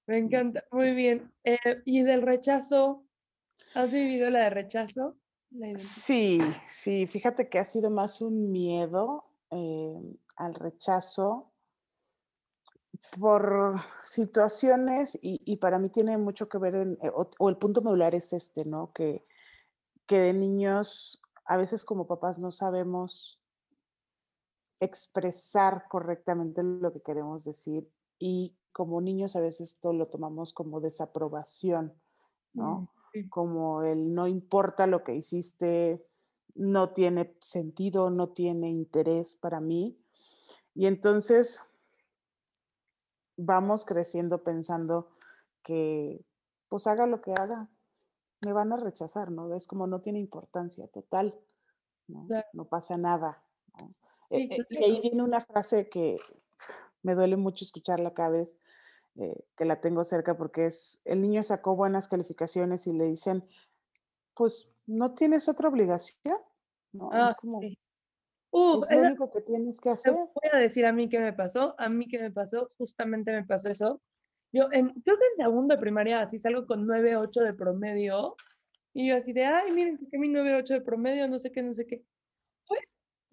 [0.08, 1.32] me encanta, muy bien.
[1.44, 3.06] Eh, ¿Y del rechazo?
[3.74, 5.18] ¿Has vivido la de rechazo?
[5.78, 10.02] sí, sí, fíjate que ha sido más un miedo eh,
[10.36, 11.54] al rechazo
[13.20, 18.16] por situaciones y, para mí tiene mucho que ver, en, eh, o, el punto modular
[18.16, 18.92] es este, ¿no?
[18.94, 19.26] Que,
[20.06, 23.40] que de niños a veces como papás no sabemos
[24.80, 27.90] expresar correctamente lo que queremos decir
[28.20, 31.94] y como niños a veces todo lo tomamos como desaprobación,
[32.52, 32.92] ¿no?
[33.14, 36.06] Mm, como el no importa lo que hiciste,
[36.56, 39.98] no tiene sentido, no tiene interés para mí.
[40.74, 41.64] Y entonces
[43.38, 45.08] vamos creciendo pensando
[45.64, 46.26] que
[46.68, 47.70] pues haga lo que haga,
[48.42, 49.56] me van a rechazar, ¿no?
[49.56, 51.34] Es como no tiene importancia total,
[52.10, 52.28] ¿no?
[52.52, 53.42] No pasa nada.
[54.32, 56.20] Eh, eh, y ahí viene una frase que
[57.06, 58.58] me duele mucho escucharla cada vez
[59.16, 63.48] eh, que la tengo cerca porque es, el niño sacó buenas calificaciones y le dicen,
[64.34, 66.38] pues no tienes otra obligación,
[66.92, 67.12] ¿no?
[67.14, 67.62] es ah, como,
[68.58, 70.14] Uh, es lo único que tienes que hacer.
[70.14, 71.76] Voy a decir a mí qué me pasó.
[71.78, 74.02] A mí qué me pasó, justamente me pasó eso.
[74.54, 78.38] Yo en, creo que en segundo de primaria así salgo con 9, 8 de promedio.
[78.94, 81.64] Y yo así de, ay, miren, que mi 9, 8 de promedio, no sé qué,
[81.64, 82.06] no sé qué.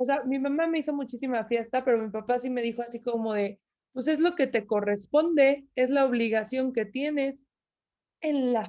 [0.03, 3.01] O sea, mi mamá me hizo muchísima fiesta, pero mi papá sí me dijo así
[3.01, 3.61] como de,
[3.93, 7.45] pues es lo que te corresponde, es la obligación que tienes.
[8.21, 8.63] en la...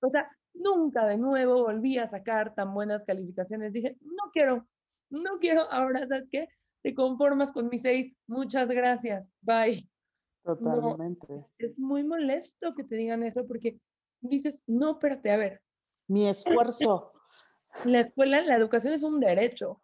[0.00, 3.72] O sea, nunca de nuevo volví a sacar tan buenas calificaciones.
[3.72, 4.68] Dije, no quiero,
[5.10, 6.48] no quiero, ahora, ¿sabes qué?
[6.82, 9.84] Te conformas con mis seis, muchas gracias, bye.
[10.44, 11.26] Totalmente.
[11.58, 13.80] es muy molesto que te digan eso porque
[14.20, 15.60] dices, no, espérate, a ver.
[16.06, 17.14] Mi esfuerzo.
[17.84, 19.82] La escuela, la educación es un derecho.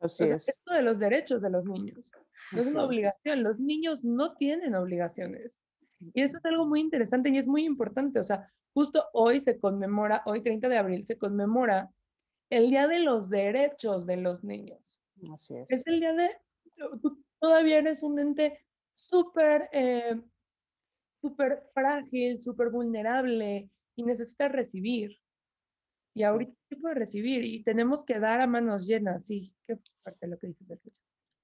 [0.00, 0.48] Así es.
[0.48, 1.98] Esto de los derechos de los niños.
[2.52, 3.42] No es una obligación.
[3.42, 5.62] Los niños no tienen obligaciones.
[6.14, 8.18] Y eso es algo muy interesante y es muy importante.
[8.18, 11.90] O sea, justo hoy se conmemora, hoy 30 de abril, se conmemora
[12.50, 15.00] el Día de los Derechos de los Niños.
[15.32, 15.70] Así es.
[15.70, 16.30] Es el día de,
[17.02, 18.58] tú todavía eres un ente
[18.94, 20.20] súper, eh,
[21.20, 25.19] súper frágil, súper vulnerable y necesitas recibir.
[26.14, 29.26] Y ahorita sí puede recibir y tenemos que dar a manos llenas.
[29.26, 30.80] Sí, qué fuerte lo que dices del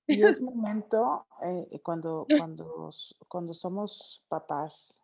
[0.07, 2.91] Y es momento, eh, cuando, cuando,
[3.29, 5.03] cuando somos papás,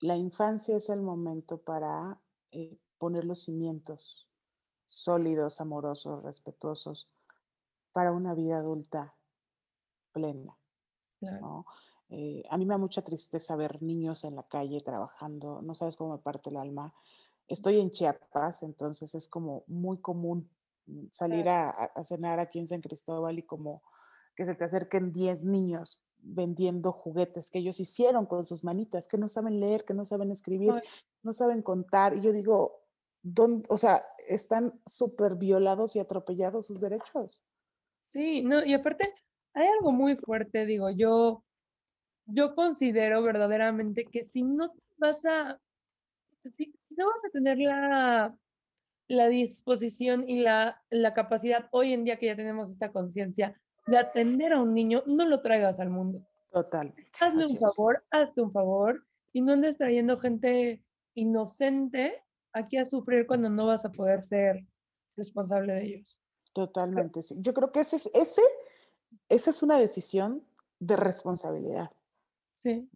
[0.00, 2.20] la infancia es el momento para
[2.52, 4.28] eh, poner los cimientos
[4.86, 7.08] sólidos, amorosos, respetuosos
[7.92, 9.14] para una vida adulta
[10.12, 10.58] plena.
[12.10, 15.96] Eh, a mí me da mucha tristeza ver niños en la calle trabajando, no sabes
[15.96, 16.94] cómo me parte el alma.
[17.48, 20.50] Estoy en Chiapas, entonces es como muy común
[20.86, 23.82] mm, salir a, cenar aquí en San Cristóbal y como
[24.34, 29.18] que se te acerquen 10 niños vendiendo juguetes que ellos hicieron con sus manitas, que
[29.18, 30.72] no saben leer, que no saben escribir,
[31.22, 32.16] no saben contar.
[32.16, 32.82] Y yo digo,
[33.22, 37.42] ¿dónde, o sea, están súper violados y atropellados sus derechos.
[38.10, 39.12] Sí, no, y aparte
[39.54, 41.44] hay algo muy fuerte, digo, yo,
[42.26, 45.60] yo considero verdaderamente que si no vas a,
[46.56, 48.36] si, no vas a tener la,
[49.08, 53.98] la disposición y la, la capacidad hoy en día que ya tenemos esta conciencia de
[53.98, 56.26] atender a un niño, no lo traigas al mundo.
[56.50, 56.94] Total.
[57.20, 63.26] Hazle un favor, hazte un favor y no andes trayendo gente inocente aquí a sufrir
[63.26, 64.64] cuando no vas a poder ser
[65.16, 66.18] responsable de ellos.
[66.52, 67.34] Totalmente, sí.
[67.40, 68.42] Yo creo que ese es, ese,
[69.28, 70.46] esa es una decisión
[70.78, 71.90] de responsabilidad.
[72.62, 72.88] Sí.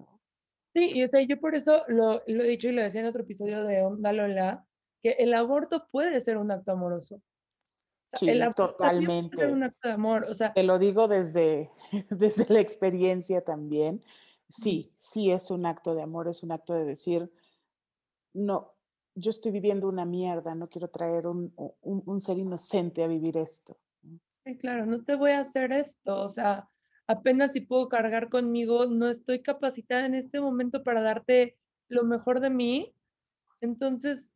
[0.74, 3.06] Sí, y o sea, yo por eso lo, lo, he dicho y lo decía en
[3.06, 4.66] otro episodio de Onda Lola,
[5.02, 7.22] que el aborto puede ser un acto amoroso.
[8.14, 9.46] Sí, totalmente.
[9.46, 10.52] un acto de amor, o sea.
[10.54, 11.70] Te lo digo desde,
[12.10, 14.02] desde la experiencia también.
[14.48, 17.30] Sí, sí es un acto de amor, es un acto de decir,
[18.32, 18.74] no,
[19.14, 21.52] yo estoy viviendo una mierda, no quiero traer un,
[21.82, 23.76] un, ser inocente a vivir esto.
[24.44, 26.70] Sí, claro, no te voy a hacer esto, o sea,
[27.08, 32.40] apenas si puedo cargar conmigo, no estoy capacitada en este momento para darte lo mejor
[32.40, 32.94] de mí,
[33.60, 34.30] entonces,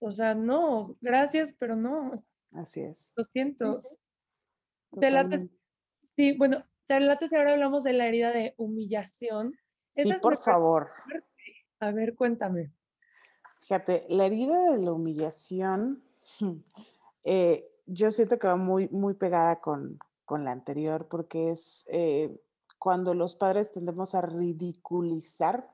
[0.00, 2.24] o sea, no, gracias, pero no.
[2.52, 3.12] Así es.
[3.14, 3.78] Lo siento.
[4.98, 5.48] te
[6.16, 9.54] sí, bueno, te late si ahora hablamos de la herida de humillación.
[9.90, 10.90] Sí, por favor.
[11.80, 12.72] A ver, cuéntame.
[13.60, 16.02] Fíjate, la herida de la humillación,
[17.24, 19.98] eh, yo siento que va muy, muy pegada con,
[20.36, 22.38] la anterior, porque es eh,
[22.78, 25.72] cuando los padres tendemos a ridiculizar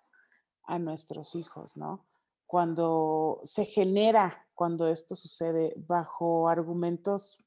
[0.64, 2.06] a nuestros hijos, ¿no?
[2.46, 7.44] Cuando se genera, cuando esto sucede bajo argumentos,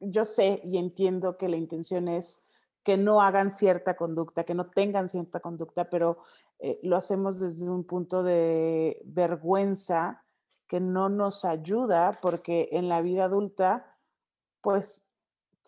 [0.00, 2.42] yo sé y entiendo que la intención es
[2.82, 6.18] que no hagan cierta conducta, que no tengan cierta conducta, pero
[6.58, 10.24] eh, lo hacemos desde un punto de vergüenza
[10.66, 13.96] que no nos ayuda porque en la vida adulta,
[14.60, 15.09] pues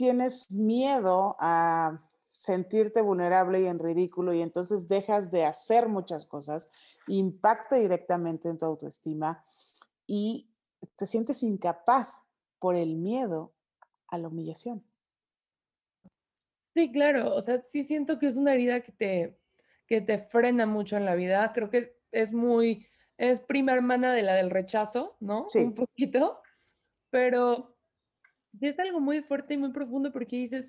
[0.02, 6.68] tienes miedo a sentirte vulnerable y en ridículo y entonces dejas de hacer muchas cosas,
[7.06, 9.44] impacta directamente en tu autoestima
[10.04, 10.50] y
[10.96, 13.54] te sientes incapaz por el miedo
[14.08, 14.84] a la humillación.
[16.74, 19.38] Sí, claro, o sea, sí siento que es una herida que te,
[19.86, 21.52] que te frena mucho en la vida.
[21.52, 25.48] Creo que es muy, es prima hermana de la del rechazo, ¿no?
[25.48, 25.60] Sí.
[25.60, 26.42] Un poquito,
[27.10, 27.71] pero
[28.60, 30.68] es algo muy fuerte y muy profundo porque dices,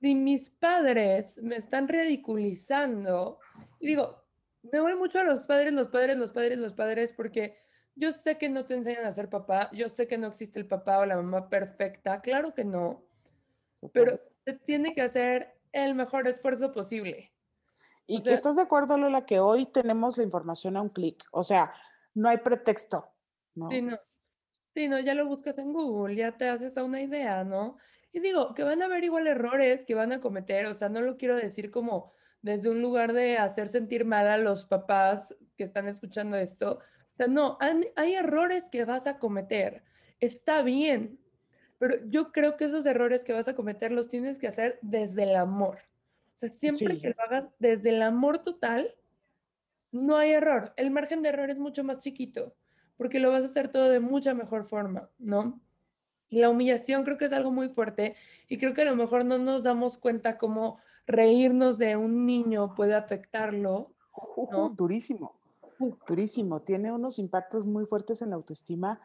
[0.00, 3.38] si mis padres me están ridiculizando,
[3.80, 4.24] y digo,
[4.62, 7.56] me voy mucho a los padres, los padres, los padres, los padres, porque
[7.94, 10.66] yo sé que no te enseñan a ser papá, yo sé que no existe el
[10.66, 13.04] papá o la mamá perfecta, claro que no,
[13.92, 17.32] pero te tiene que hacer el mejor esfuerzo posible.
[18.06, 21.24] Y que estás de acuerdo, Lola, que hoy tenemos la información a un clic.
[21.30, 21.72] O sea,
[22.12, 23.08] no hay pretexto.
[23.54, 23.70] ¿no?
[23.70, 23.96] Sí, no.
[24.74, 27.76] Sí, no, ya lo buscas en Google, ya te haces a una idea, ¿no?
[28.12, 31.00] Y digo, que van a haber igual errores que van a cometer, o sea, no
[31.00, 32.12] lo quiero decir como
[32.42, 36.80] desde un lugar de hacer sentir mal a los papás que están escuchando esto.
[37.12, 37.56] O sea, no,
[37.94, 39.84] hay errores que vas a cometer.
[40.18, 41.20] Está bien,
[41.78, 45.22] pero yo creo que esos errores que vas a cometer los tienes que hacer desde
[45.22, 45.78] el amor.
[46.34, 48.92] O sea, siempre que lo hagas desde el amor total,
[49.92, 50.74] no hay error.
[50.76, 52.56] El margen de error es mucho más chiquito
[52.96, 55.60] porque lo vas a hacer todo de mucha mejor forma, ¿no?
[56.28, 58.16] Y la humillación creo que es algo muy fuerte
[58.48, 62.74] y creo que a lo mejor no nos damos cuenta cómo reírnos de un niño
[62.74, 63.92] puede afectarlo.
[64.50, 64.70] ¿no?
[64.70, 65.36] durísimo,
[66.06, 66.62] durísimo.
[66.62, 69.00] Tiene unos impactos muy fuertes en la autoestima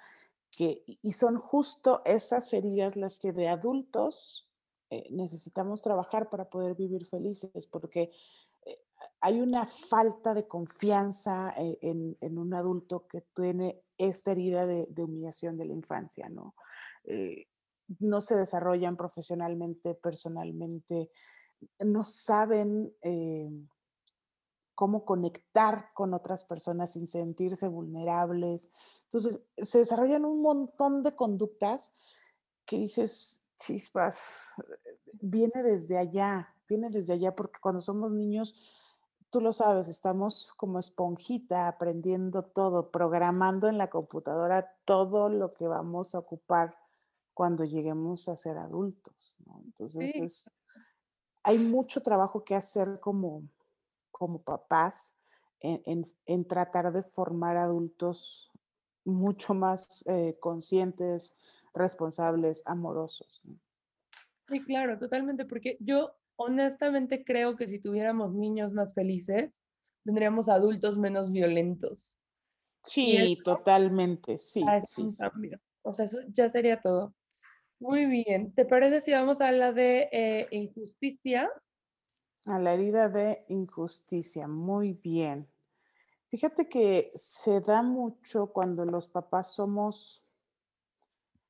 [0.52, 4.50] que, y son justo esas heridas las que de adultos
[4.92, 8.12] eh, necesitamos trabajar para poder vivir felices, porque
[9.22, 15.58] hay una falta de confianza eh, en, un adulto que tiene esta herida de, humillación
[15.58, 16.56] de la infancia, ¿no?
[18.00, 21.10] no se desarrollan profesionalmente, personalmente,
[21.80, 22.94] no saben
[24.80, 28.70] cómo conectar con otras personas sin sentirse vulnerables.
[29.04, 31.92] Entonces, se desarrollan un montón de conductas
[32.66, 34.54] que dices, chispas,
[35.20, 38.56] viene desde allá, viene desde allá porque cuando somos niños,
[39.30, 45.68] tú lo sabes, estamos como esponjita aprendiendo todo, programando en la computadora todo lo que
[45.68, 46.78] vamos a ocupar
[47.34, 49.38] cuando lleguemos a ser adultos.
[49.64, 50.52] Entonces,
[51.44, 53.44] hay mucho trabajo que hacer como,
[54.12, 55.16] como papás
[55.62, 58.52] en, tratar de formar adultos
[59.06, 61.38] mucho más eh, conscientes,
[61.74, 63.42] responsables, amorosos.
[64.48, 69.62] Sí, claro, totalmente, porque yo honestamente creo que si tuviéramos niños más felices,
[70.06, 72.16] tendríamos adultos menos violentos.
[72.82, 74.64] Sí, totalmente, sí.
[74.86, 75.08] sí,
[75.82, 77.14] O sea, eso ya sería todo.
[77.80, 78.54] Muy bien.
[78.54, 81.52] ¿Te parece si vamos a la de eh, injusticia?
[82.46, 85.46] A la herida de injusticia, muy bien.
[86.30, 90.26] Fíjate que se da mucho cuando los papás somos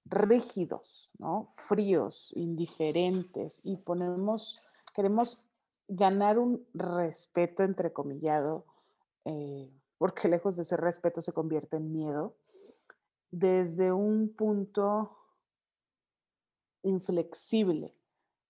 [0.06, 1.46] rígidos, ¿no?
[1.46, 4.62] Fríos, indiferentes y ponemos,
[5.00, 5.41] queremos
[5.88, 8.66] ganar un respeto entrecomillado,
[9.24, 12.36] eh, porque lejos de ser respeto se convierte en miedo,
[13.32, 15.16] desde un punto
[16.84, 17.95] inflexible,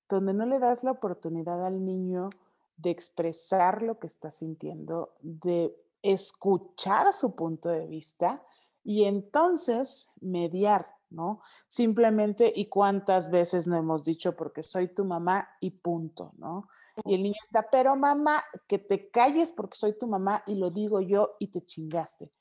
[0.09, 2.31] donde no le das la oportunidad al niño
[2.77, 8.43] de expresar lo que está sintiendo, de escuchar su punto de vista
[8.83, 11.41] y entonces mediar, ¿no?
[11.67, 16.67] Simplemente, ¿y cuántas veces no hemos dicho porque soy tu mamá y punto, ¿no?
[17.05, 20.69] Y el niño está, pero mamá, que te calles porque soy tu mamá y lo
[20.69, 22.31] digo yo y te chingaste.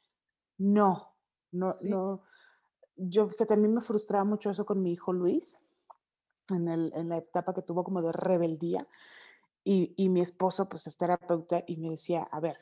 [0.58, 1.14] No,
[1.52, 2.22] no, no.
[2.96, 5.58] Yo que también me frustraba mucho eso con mi hijo Luis,
[6.50, 8.86] en, la etapa que tuvo como de rebeldía.
[9.64, 12.56] Y, mi esposo, pues es terapeuta, y me decía, a ver,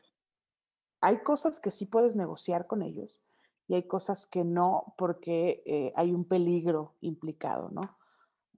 [1.01, 3.21] hay cosas que sí puedes negociar con ellos
[3.69, 7.99] y hay cosas que no porque eh, hay un peligro implicado, ¿no?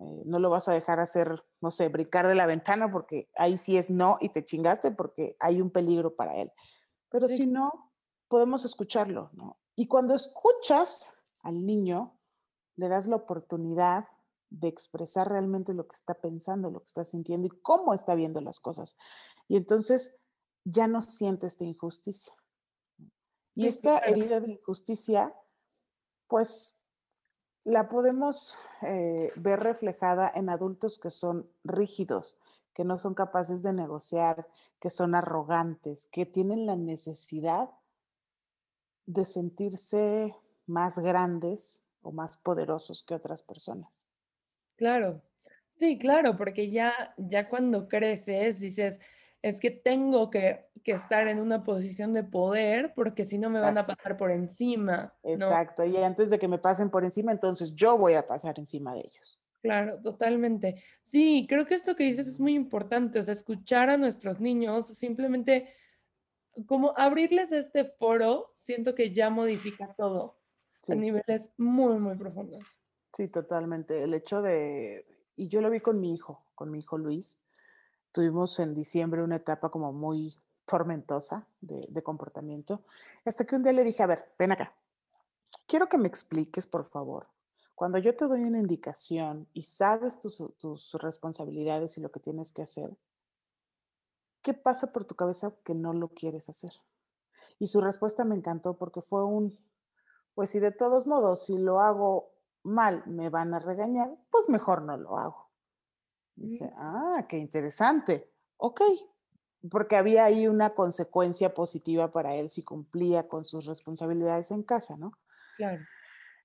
[0.01, 3.57] Eh, no lo vas a dejar hacer, no sé, brincar de la ventana porque ahí
[3.57, 6.53] sí es no y te chingaste porque hay un peligro para él.
[7.09, 7.91] Pero si no,
[8.29, 9.59] podemos escucharlo, ¿no?
[9.75, 12.19] Y cuando escuchas al niño,
[12.77, 14.07] le das la oportunidad
[14.51, 18.41] de expresar realmente lo que está pensando, lo que está sintiendo y cómo está viendo
[18.41, 18.97] las cosas.
[19.47, 20.17] Y entonces
[20.65, 22.35] ya no siente esta injusticia.
[23.59, 25.35] Y esta herida de injusticia,
[26.29, 26.85] pues
[27.65, 32.39] la podemos eh, ver reflejada en adultos que son rígidos,
[32.73, 34.47] que no son capaces de negociar,
[34.79, 37.71] que son arrogantes, que tienen la necesidad
[39.07, 40.37] de sentirse
[40.67, 44.07] más grandes o más poderosos que otras personas.
[44.77, 45.21] Claro.
[45.75, 49.01] Sí, claro, porque ya ya cuando creces dices:
[49.43, 53.61] "Es que tengo que que estar en una posición de poder, porque si no me
[53.61, 57.75] van a pasar por encima", Exacto, y antes de que me pasen por encima, entonces
[57.77, 59.39] yo voy a pasar encima de ellos.
[59.63, 60.83] Claro, totalmente.
[61.03, 64.87] Sí, creo que esto que dices es muy importante, o sea, escuchar a nuestros niños,
[64.89, 65.75] simplemente
[66.67, 70.41] como abrirles este foro, siento que ya modifica todo
[70.89, 72.81] a niveles muy, muy profundos.
[73.17, 74.03] Sí, totalmente.
[74.03, 77.41] El hecho de, y yo lo vi con mi hijo, con mi hijo Luis,
[78.13, 82.83] tuvimos en diciembre una etapa como muy tormentosa de, comportamiento,
[83.25, 84.75] hasta que un día le dije, a ver, ven acá,
[85.67, 87.27] quiero que me expliques, por favor,
[87.75, 92.53] cuando yo te doy una indicación y sabes tus, tus responsabilidades y lo que tienes
[92.53, 92.97] que hacer,
[94.43, 96.73] ¿qué pasa por tu cabeza que no lo quieres hacer?
[97.59, 99.59] Y su respuesta me encantó porque fue un,
[100.35, 102.31] pues si de todos modos, si lo hago
[102.63, 105.48] mal me van a regañar, pues mejor no lo hago.
[106.47, 108.31] Dije, ah, qué interesante.
[108.57, 108.83] Ok,
[109.71, 114.97] porque había ahí una consecuencia positiva para él si cumplía con sus responsabilidades en casa,
[114.97, 115.13] ¿no?
[115.57, 115.83] Claro.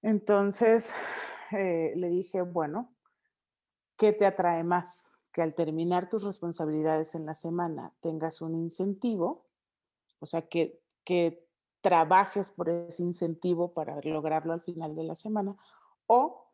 [0.01, 0.93] Entonces
[1.51, 2.95] eh, le dije, bueno,
[3.97, 5.09] ¿qué te atrae más?
[5.31, 9.47] Que al terminar tus responsabilidades en la semana tengas un incentivo
[10.23, 11.45] o sea, que, que
[11.81, 15.57] trabajes por ese incentivo para lograrlo al final de la semana,
[16.07, 16.49] o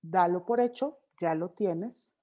[0.00, 2.14] dalo por hecho, ya lo tienes,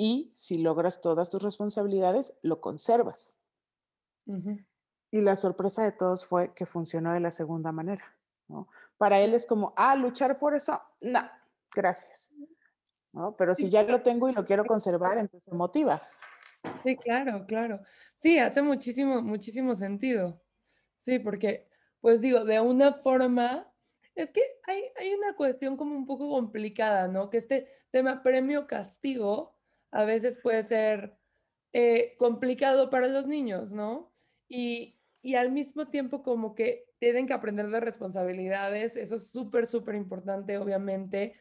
[0.00, 3.34] y si logras todas tus responsabilidades, lo conservas.
[5.10, 8.16] Y la sorpresa de todos fue que funcionó de la segunda manera.
[8.48, 8.66] ¿no?
[8.96, 11.20] Para él es como, ah, luchar por eso, no,
[11.74, 12.32] gracias.
[13.12, 13.36] ¿no?
[13.36, 16.02] Pero si ya lo tengo y lo quiero conservar, entonces motiva.
[16.82, 17.80] Sí, claro, claro.
[18.14, 20.40] Sí, hace muchísimo, muchísimo sentido.
[20.96, 21.68] Sí, porque,
[22.00, 23.70] pues digo, de una forma,
[24.14, 27.28] es que hay, hay una cuestión como un poco complicada, ¿no?
[27.28, 29.59] Que este tema premio-castigo
[29.92, 31.16] a veces puede ser
[31.72, 34.12] eh, complicado para los niños, ¿no?
[34.48, 39.66] Y, y al mismo tiempo como que tienen que aprender de responsabilidades, eso es súper,
[39.66, 41.34] súper importante, obviamente.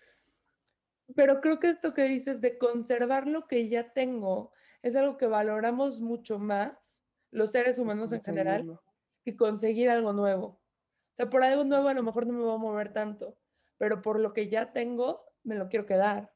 [1.16, 5.28] Pero creo que esto que dices de conservar lo que ya tengo es algo que
[5.28, 8.80] valoramos mucho más, los seres humanos en general,
[9.26, 10.46] que conseguir algo nuevo.
[10.46, 13.38] O sea, por algo nuevo a lo mejor no me voy a mover tanto,
[13.78, 16.32] pero por lo que ya tengo, me lo quiero quedar.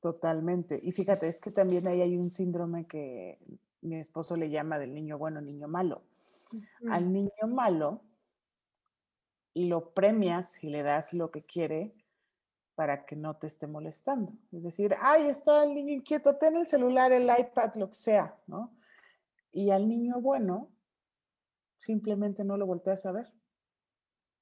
[0.00, 0.78] Totalmente.
[0.82, 3.38] Y fíjate, es que también ahí hay un síndrome que
[3.80, 6.02] mi esposo le llama del niño bueno, niño malo.
[6.88, 8.02] Al niño malo
[9.54, 11.94] lo premias y le das lo que quiere
[12.74, 14.32] para que no te esté molestando.
[14.52, 18.38] Es decir, ay, está el niño inquieto, ten el celular, el iPad, lo que sea,
[18.46, 18.72] ¿no?
[19.50, 20.70] Y al niño bueno,
[21.78, 23.32] simplemente no lo volteas a ver,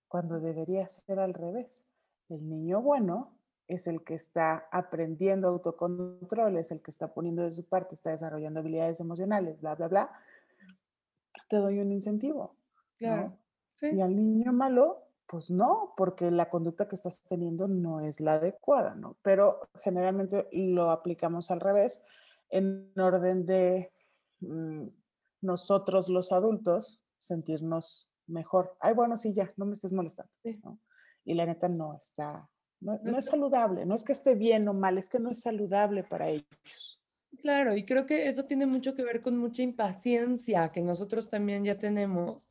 [0.09, 1.87] cuando debería ser al revés.
[2.29, 3.36] El niño bueno
[3.69, 8.11] es el que está aprendiendo autocontrol, es el que está poniendo de su parte, está
[8.11, 10.13] desarrollando habilidades emocionales, bla, bla, bla.
[11.49, 12.57] Te doy un incentivo.
[12.99, 13.37] Claro.
[13.81, 18.35] Y al niño malo, pues no, porque la conducta que estás teniendo no es la
[18.35, 19.17] adecuada, ¿no?
[19.23, 22.03] Pero generalmente lo aplicamos al revés,
[22.49, 23.93] en orden de
[24.41, 24.87] mm,
[25.43, 28.77] nosotros los adultos sentirnos mejor.
[28.81, 30.33] Ay, bueno, sí, ya, no me estés molestando.
[31.25, 32.49] Y la neta no está,
[32.81, 35.43] no, no es saludable, no es que esté bien o mal, es que no es
[35.43, 37.01] saludable para ellos.
[37.39, 41.65] Claro, y creo que eso tiene mucho que ver con mucha impaciencia que nosotros también
[41.65, 42.51] ya tenemos,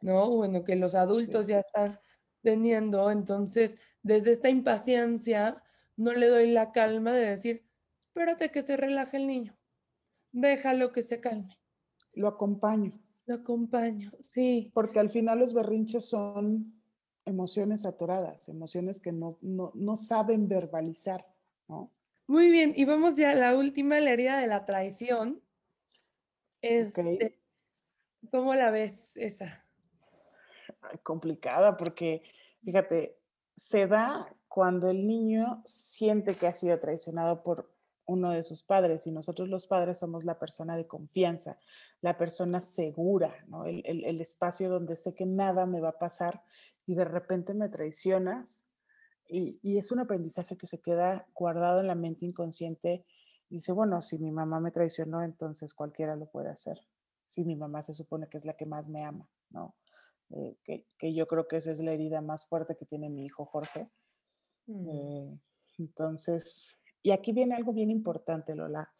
[0.00, 0.30] ¿no?
[0.30, 1.98] Bueno, que los adultos ya están
[2.42, 3.10] teniendo.
[3.10, 5.62] Entonces, desde esta impaciencia,
[5.96, 7.66] no le doy la calma de decir,
[8.08, 9.58] espérate que se relaje el niño,
[10.32, 11.58] déjalo que se calme.
[12.14, 12.92] Lo acompaño.
[13.26, 14.70] Lo acompaño, sí.
[14.72, 16.75] Porque al final los berrinches son
[17.26, 21.26] emociones atoradas, emociones que no, no, saben verbalizar,
[21.68, 21.92] ¿no?
[22.26, 25.42] Muy bien, y vamos ya a la última, la herida de la traición.
[26.62, 27.38] Este,
[28.30, 29.64] ¿Cómo la ves esa?
[31.02, 32.22] complicada porque,
[32.64, 33.18] fíjate,
[33.56, 37.72] se da cuando el niño siente que ha sido traicionado por
[38.06, 41.58] uno de sus padres y nosotros los padres somos la persona de confianza,
[42.00, 43.66] la persona segura, ¿no?
[43.66, 46.42] el, el, espacio donde sé que nada me va a pasar
[46.86, 48.64] y de repente me traicionas
[49.28, 53.04] y, y, es un aprendizaje que se queda guardado en la mente inconsciente
[53.48, 56.78] y dice, bueno, si mi mamá me traicionó, entonces cualquiera lo puede hacer.
[57.24, 59.74] Si mi mamá se supone que es la que más me ama, ¿no?
[60.30, 60.56] Eh,
[60.98, 63.90] que, yo creo que esa es la herida más fuerte que tiene mi hijo Jorge.
[64.66, 64.88] Mm.
[64.88, 65.40] Eh,
[65.78, 68.92] entonces, y aquí viene algo bien importante, Lola.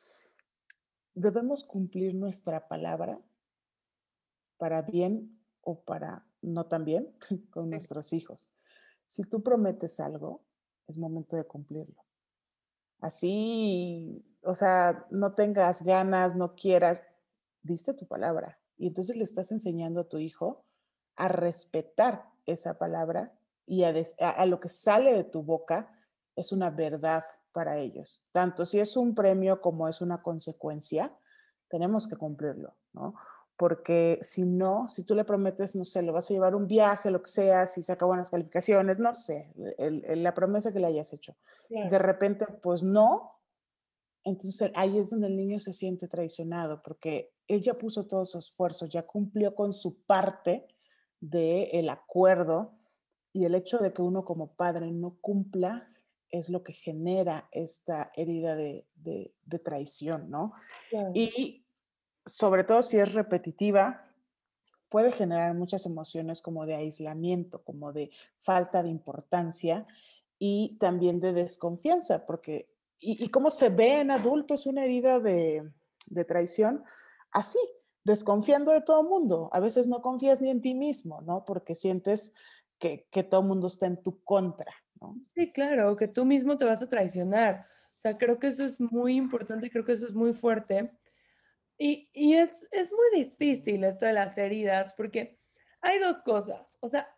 [1.14, 3.18] Debemos cumplir nuestra palabra
[4.59, 7.14] para bien o para no tan bien
[7.51, 8.51] con nuestros hijos.
[9.07, 10.42] Si tú prometes algo,
[10.86, 12.05] es momento de cumplirlo.
[13.01, 17.03] Así, o sea, no tengas ganas, no quieras,
[17.62, 18.59] diste tu palabra.
[18.78, 20.64] Y entonces le estás enseñando a tu hijo
[21.16, 23.32] a respetar esa palabra
[23.66, 25.92] y a, lo que sale de tu boca
[26.36, 28.24] es una verdad para ellos.
[28.32, 31.16] Tanto si es un premio como es una consecuencia,
[31.68, 33.14] tenemos que cumplirlo, ¿no?
[33.57, 37.11] Porque si no, si tú le prometes, no sé, lo vas a llevar un viaje,
[37.11, 41.36] lo que sea, si saca buenas calificaciones, no sé, la promesa que le hayas hecho.
[41.70, 43.40] De repente, pues no,
[44.24, 48.38] entonces ahí es donde el niño se siente traicionado, porque él ya puso todo su
[48.38, 50.66] esfuerzo, ya cumplió con su parte
[51.20, 52.72] del acuerdo
[53.32, 55.88] y el hecho de que uno como padre no cumpla
[56.30, 58.86] es lo que genera esta herida de,
[59.64, 60.52] traición, ¿no?
[61.14, 61.65] Y
[62.26, 64.04] sobre todo si es repetitiva,
[64.88, 68.10] puede generar muchas emociones como de aislamiento, como de
[68.40, 69.86] falta de importancia
[70.38, 72.68] y también de desconfianza, porque,
[72.98, 75.70] ¿y, cómo se ve en adultos una herida de,
[76.08, 76.84] de traición?
[77.30, 77.58] Así,
[78.04, 79.50] desconfiando de todo mundo.
[79.52, 81.44] A veces no confías ni en ti mismo, ¿no?
[81.44, 82.32] Porque sientes
[82.78, 85.16] que, que todo mundo está en tu contra, ¿no?
[85.34, 87.66] Sí, claro, que tú mismo te vas a traicionar.
[87.94, 90.92] O sea, creo que eso es muy importante, creo que eso es muy fuerte,
[91.78, 95.38] Y, y es, es muy difícil esto de las heridas porque
[95.80, 96.76] hay dos cosas.
[96.80, 97.08] O sea,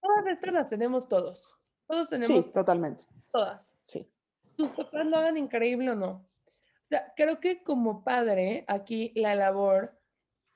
[0.00, 1.54] todas estas las tenemos todos.
[1.86, 2.44] Todos tenemos.
[2.44, 3.04] Sí, totalmente.
[3.32, 3.76] Todas.
[3.82, 4.10] Sí.
[4.56, 6.10] Tus papás lo hagan increíble o no.
[6.10, 9.98] O sea, creo que como padre, aquí la labor,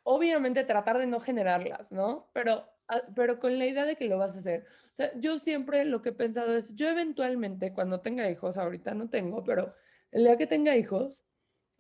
[0.02, 2.28] obviamente tratar de no generarlas, ¿no?
[2.32, 4.66] Pero, ah, pero con la idea de que lo vas a hacer.
[4.92, 8.94] O sea, yo siempre lo que he pensado es, yo eventualmente, cuando tenga hijos, ahorita
[8.94, 9.74] no tengo, pero
[10.10, 11.24] el día que tenga hijos,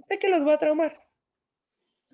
[0.08, 1.03] sé que los voy a traumar.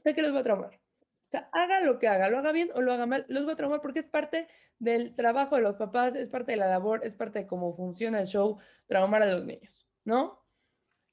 [0.02, 0.74] Sé que los voy a traumar.
[0.74, 3.52] O sea, haga lo que haga, lo haga bien o lo haga mal, los voy
[3.52, 4.48] a traumar porque es parte
[4.80, 8.20] del trabajo de los papás, es parte de la labor, es parte de cómo funciona
[8.20, 10.44] el show, traumar a los niños, ¿no?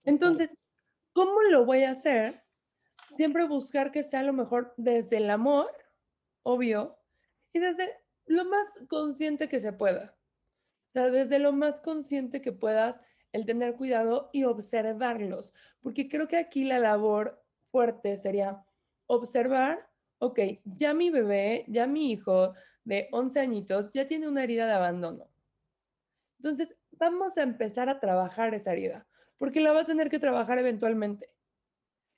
[0.03, 0.67] Entonces,
[1.13, 2.43] ¿cómo lo voy a hacer?
[3.15, 5.69] Siempre buscar que sea lo mejor desde el amor,
[6.41, 6.97] obvio,
[7.53, 7.93] y desde
[8.25, 10.17] lo más consciente que se pueda.
[10.89, 13.01] O sea, desde lo más consciente que puedas,
[13.33, 18.63] el tener cuidado y observarlos, porque creo que aquí la labor fuerte sería
[19.07, 19.89] observar,
[20.19, 22.53] ok, ya mi bebé, ya mi hijo
[22.83, 25.27] de 11 añitos ya tiene una herida de abandono.
[26.37, 30.59] Entonces, vamos a empezar a trabajar esa herida, porque la va a tener que trabajar
[30.59, 31.29] eventualmente.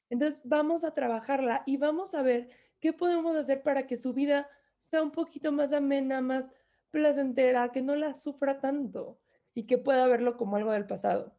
[0.10, 4.50] Entonces, vamos a trabajarla y vamos a ver qué podemos hacer para que su vida
[4.80, 6.52] sea un poquito más amena, más
[6.92, 9.20] placentera, que no la sufra tanto
[9.54, 11.36] y que pueda verlo como algo del pasado.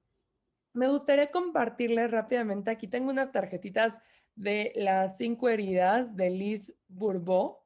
[0.72, 4.00] Me gustaría compartirles rápidamente, aquí tengo unas tarjetitas
[4.34, 7.58] de las cinco heridas de Liz Bourbeau.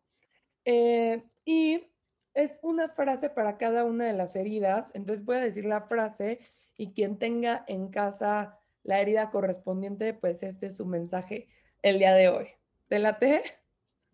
[0.64, 1.86] Eh, y
[2.34, 4.90] es una frase para cada una de las heridas.
[4.94, 6.40] Entonces voy a decir la frase
[6.76, 11.48] y quien tenga en casa la herida correspondiente, pues este es su mensaje
[11.82, 12.48] el día de hoy.
[12.88, 13.42] ¿Te late?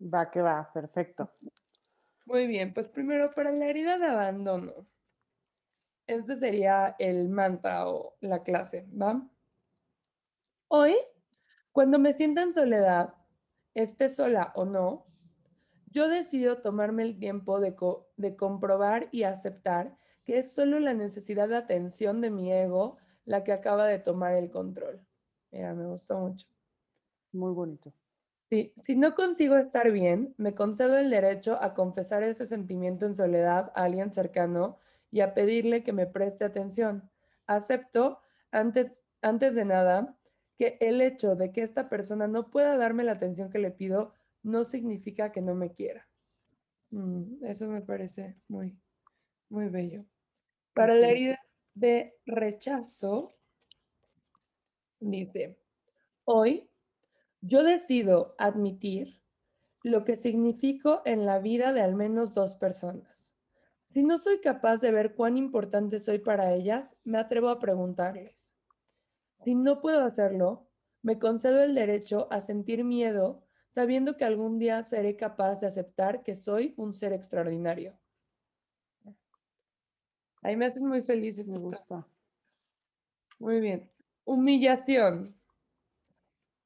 [0.01, 1.31] Va que va, perfecto.
[2.25, 4.87] Muy bien, pues primero para la herida de abandono.
[6.07, 9.21] Este sería el mantra o la clase, ¿va?
[10.67, 10.95] Hoy
[11.71, 13.13] cuando me sienta en soledad,
[13.73, 15.05] esté sola o no,
[15.91, 17.75] yo decido tomarme el tiempo de,
[18.17, 23.43] de comprobar y aceptar que es solo la necesidad de atención de mi ego la
[23.43, 25.01] que acaba de tomar el control.
[25.51, 26.47] Mira, me gustó mucho.
[27.31, 27.93] Muy bonito.
[28.49, 33.15] Sí, si no consigo estar bien, me concedo el derecho a confesar ese sentimiento en
[33.15, 34.77] soledad a alguien cercano
[35.09, 37.09] y a pedirle que me preste atención.
[37.47, 38.19] Acepto,
[38.51, 40.17] antes, antes de nada,
[40.61, 44.13] que el hecho de que esta persona no pueda darme la atención que le pido
[44.43, 46.07] no significa que no me quiera.
[46.91, 48.77] Mm, eso me parece muy,
[49.49, 50.05] muy bello.
[50.75, 51.39] Para la herida
[51.73, 53.33] de rechazo,
[54.99, 55.57] dice,
[56.25, 56.69] hoy
[57.41, 59.19] yo decido admitir
[59.81, 63.33] lo que significo en la vida de al menos dos personas.
[63.89, 68.50] Si no soy capaz de ver cuán importante soy para ellas, me atrevo a preguntarles.
[69.43, 70.67] Si no puedo hacerlo,
[71.01, 76.23] me concedo el derecho a sentir miedo sabiendo que algún día seré capaz de aceptar
[76.23, 77.97] que soy un ser extraordinario.
[80.43, 81.45] Ahí me haces muy feliz.
[81.47, 82.05] Me gusta.
[83.39, 83.89] Muy bien.
[84.25, 85.35] Humillación.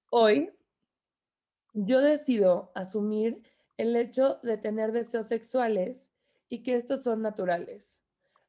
[0.09, 0.51] Hoy
[1.73, 3.41] yo decido asumir
[3.77, 6.11] el hecho de tener deseos sexuales
[6.49, 7.99] y que estos son naturales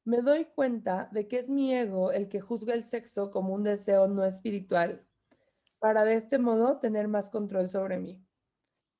[0.07, 3.65] me doy cuenta de que es mi ego el que juzga el sexo como un
[3.65, 5.05] deseo no espiritual,
[5.81, 8.25] para de este modo tener más control sobre mí.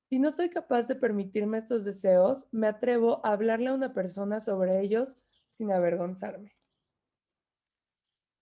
[0.09, 4.41] Si no soy capaz de permitirme estos deseos, me atrevo a hablarle a una persona
[4.41, 5.17] sobre ellos
[5.49, 6.57] sin avergonzarme.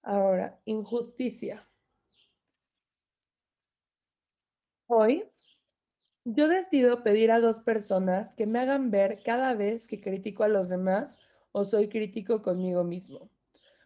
[0.02, 1.68] Ahora, injusticia.
[4.88, 5.24] Hoy,
[6.24, 10.48] yo decido pedir a dos personas que me hagan ver cada vez que critico a
[10.48, 11.20] los demás
[11.58, 13.30] o soy crítico conmigo mismo.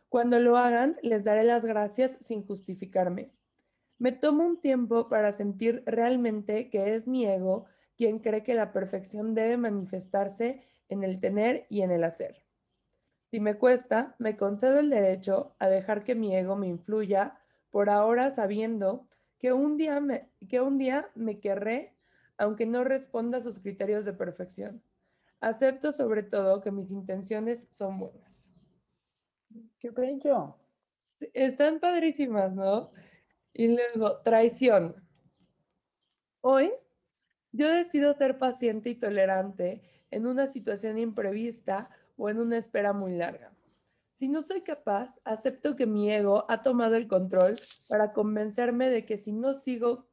[0.10, 3.32] Cuando lo hagan, les daré las gracias sin justificarme.
[4.00, 7.66] Me tomo un tiempo para sentir realmente que es mi ego
[7.96, 12.44] quien cree que la perfección debe manifestarse en el tener y en el hacer.
[13.30, 17.40] Si me cuesta, me concedo el derecho a dejar que mi ego me influya
[17.70, 19.08] por ahora sabiendo
[19.38, 21.94] que un día me, que un día me querré
[22.40, 24.82] aunque no responda a sus criterios de perfección.
[25.42, 28.50] Acepto sobre todo que mis intenciones son buenas.
[29.80, 30.58] Qué bello.
[31.34, 32.92] Están padrísimas, ¿no?
[33.54, 34.96] Y luego, traición.
[36.42, 36.72] Hoy
[37.52, 39.82] yo decido ser paciente y tolerante
[40.12, 43.52] en una situación imprevista o en una espera muy larga.
[44.16, 49.06] Si no soy capaz, acepto que mi ego ha tomado el control para convencerme de
[49.06, 50.10] que si no sigo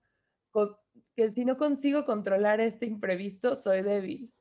[1.14, 4.32] que si no consigo controlar este imprevisto, soy débil.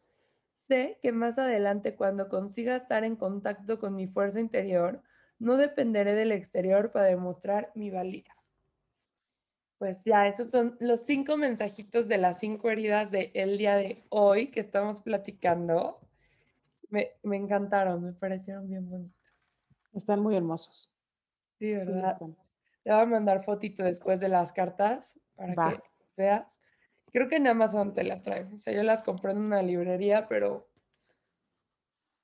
[0.67, 5.01] Sé que más adelante, cuando consiga estar en contacto con mi fuerza interior,
[5.37, 8.35] no dependeré del exterior para demostrar mi valía.
[9.77, 14.47] Pues ya, esos son los cinco mensajitos de las cinco heridas del día de hoy
[14.47, 15.99] que estamos platicando.
[16.89, 19.21] Me, me encantaron, me parecieron bien bonitos.
[19.93, 20.91] Están muy hermosos.
[21.59, 22.17] Sí, ¿verdad?
[22.83, 25.81] Te voy a mandar fotito después de las cartas para que
[26.15, 26.47] veas.
[27.15, 28.51] Creo que en Amazon te las traen.
[28.51, 30.67] O sea, yo las compré en una librería, pero,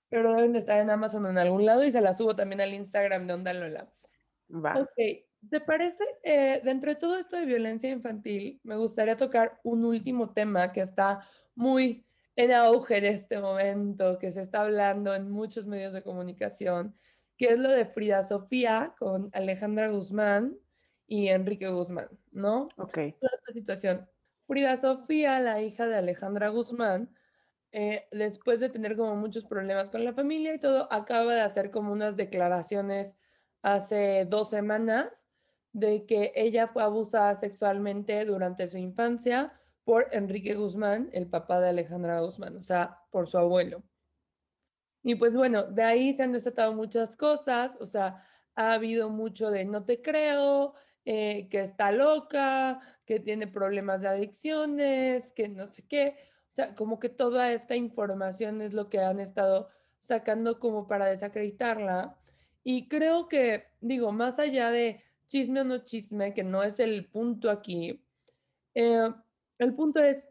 [0.09, 2.73] pero deben de estar en Amazon en algún lado y se las subo también al
[2.73, 3.89] Instagram de Onda Lola.
[4.49, 4.81] Va.
[4.81, 4.91] Ok,
[5.49, 6.03] ¿te parece?
[6.23, 10.81] Eh, dentro de todo esto de violencia infantil, me gustaría tocar un último tema que
[10.81, 11.25] está
[11.55, 16.97] muy en auge en este momento, que se está hablando en muchos medios de comunicación,
[17.37, 20.57] que es lo de Frida Sofía con Alejandra Guzmán
[21.07, 22.67] y Enrique Guzmán, ¿no?
[22.75, 23.15] Ok.
[23.21, 24.10] Toda esta situación.
[24.51, 27.15] Frida Sofía, la hija de Alejandra Guzmán,
[27.71, 31.71] eh, después de tener como muchos problemas con la familia y todo, acaba de hacer
[31.71, 33.15] como unas declaraciones
[33.61, 35.29] hace dos semanas
[35.71, 41.69] de que ella fue abusada sexualmente durante su infancia por Enrique Guzmán, el papá de
[41.69, 43.81] Alejandra Guzmán, o sea, por su abuelo.
[45.01, 48.21] Y pues bueno, de ahí se han desatado muchas cosas, o sea,
[48.55, 50.73] ha habido mucho de no te creo,
[51.05, 56.15] eh, que está loca, que tiene problemas de adicciones, que no sé qué.
[56.51, 61.07] O sea, como que toda esta información es lo que han estado sacando como para
[61.07, 62.17] desacreditarla.
[62.63, 67.07] Y creo que, digo, más allá de chisme o no chisme, que no es el
[67.09, 68.03] punto aquí,
[68.75, 69.09] eh,
[69.57, 70.27] el punto es,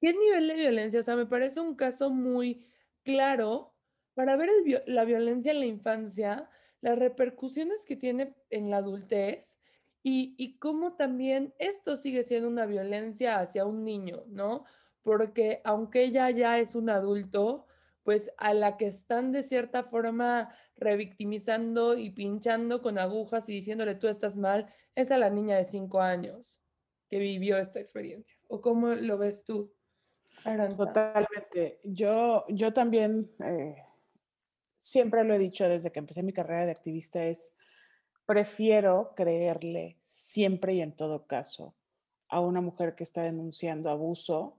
[0.00, 1.00] ¿qué nivel de violencia?
[1.00, 2.66] O sea, me parece un caso muy
[3.04, 3.74] claro
[4.14, 4.50] para ver
[4.86, 6.50] la violencia en la infancia,
[6.80, 9.59] las repercusiones que tiene en la adultez
[10.02, 14.64] y, cómo también esto sigue siendo una violencia hacia un niño, ¿no?
[15.02, 17.66] Porque aunque ella ya es un adulto,
[18.02, 23.94] pues a la que están de cierta forma revictimizando y pinchando con agujas y diciéndole
[23.94, 26.60] tú estás mal, es a la niña de cinco años
[27.10, 28.34] que vivió esta experiencia.
[28.48, 29.72] ¿O cómo lo ves tú?
[30.76, 31.80] Totalmente.
[31.84, 33.76] Yo, yo también eh,
[34.78, 37.54] siempre lo he dicho desde que empecé mi carrera de activista, es
[38.26, 41.74] prefiero creerle siempre y en todo caso
[42.28, 44.56] a una mujer que está denunciando abuso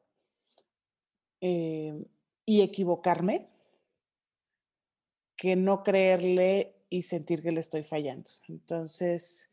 [1.39, 2.05] eh,
[2.45, 3.47] y equivocarme
[5.36, 8.30] que no creerle y sentir que le estoy fallando.
[8.47, 9.49] Entonces,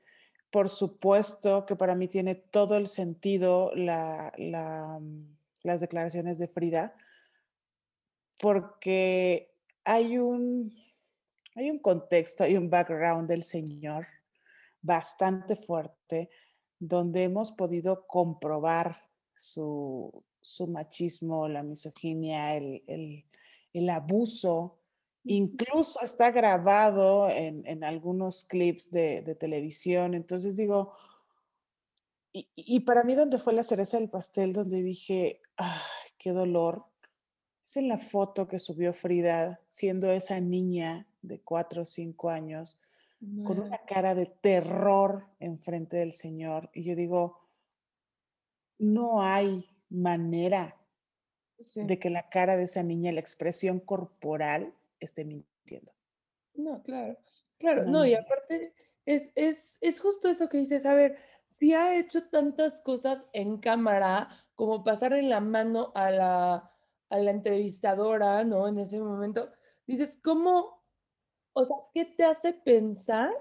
[0.51, 5.23] por supuesto que para mí tiene todo el sentido mm,
[5.63, 6.95] las declaraciones de Frida,
[8.41, 9.55] porque
[9.85, 10.75] hay un,
[11.59, 14.07] hay un contexto, hay un background del Señor
[14.81, 16.31] bastante fuerte
[16.79, 19.03] donde hemos podido comprobar
[19.35, 20.25] su,
[20.69, 23.25] machismo, la misoginia, el,
[23.91, 24.79] abuso.
[25.25, 30.15] Incluso está grabado en, algunos clips de, televisión.
[30.15, 30.95] Entonces digo,
[32.33, 35.81] y, y, para mí donde fue la cereza del pastel, donde dije, ay,
[36.19, 36.85] qué dolor,
[37.65, 42.81] es en la foto que subió Frida, siendo esa niña de cuatro o cinco años,
[43.45, 46.71] con una cara de terror enfrente del Señor.
[46.73, 47.41] Y yo digo,
[48.79, 50.77] no hay manera
[51.75, 55.93] de que la cara de esa niña, la expresión corporal, esté mintiendo.
[56.55, 57.19] No, claro,
[57.59, 58.73] claro, no, y aparte
[59.05, 61.19] es, es, es justo eso que dices, a ver,
[61.51, 66.73] si ha hecho tantas cosas en cámara, como pasar en la mano a la,
[67.09, 68.69] a la entrevistadora, ¿no?
[68.69, 69.51] En ese momento,
[69.87, 70.78] dices, ¿cómo,
[71.59, 73.35] o sea, qué te hace pensar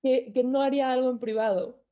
[0.00, 1.82] que, que no haría algo en privado?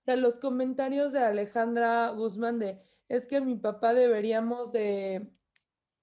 [0.00, 2.80] O sea, los comentarios de Alejandra Guzmán de,
[3.10, 5.30] es que mi papá deberíamos de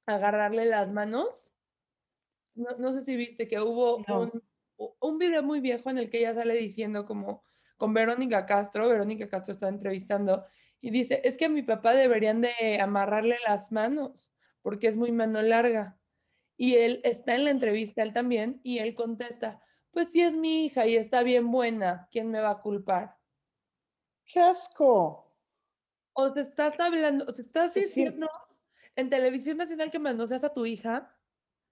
[0.06, 1.52] agarrarle las manos.
[2.54, 4.44] No, no sé si viste que hubo un,
[5.00, 7.44] un video muy viejo en el que ella sale diciendo como
[7.78, 10.46] con Verónica Castro, Verónica Castro está entrevistando
[10.82, 15.12] y dice, es que a mi papá deberían de amarrarle las manos porque es muy
[15.12, 15.99] mano larga.
[16.60, 20.66] Y él está en la entrevista, él también, y él contesta, pues si es mi
[20.66, 23.16] hija y está bien buena, ¿quién me va a culpar?
[24.26, 25.34] ¡Qué asco!
[26.12, 28.28] O se estás hablando, o se estás diciendo
[28.98, 31.16] en televisión nacional que manoseas a tu hija,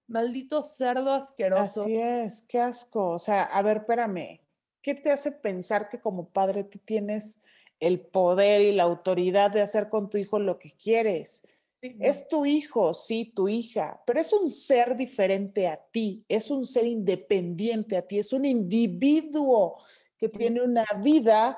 [0.06, 1.82] maldito cerdo asqueroso.
[1.82, 3.10] Así es, qué asco.
[3.10, 4.40] O sea, a ver, espérame,
[4.80, 7.42] ¿qué te hace pensar que como padre tú tienes
[7.78, 11.46] el poder y la autoridad de hacer con tu hijo lo que quieres.
[11.80, 16.64] Es tu hijo, sí, tu hija, pero es un ser diferente a ti, es un
[16.64, 19.76] ser independiente a ti, es un individuo
[20.16, 21.56] que tiene una vida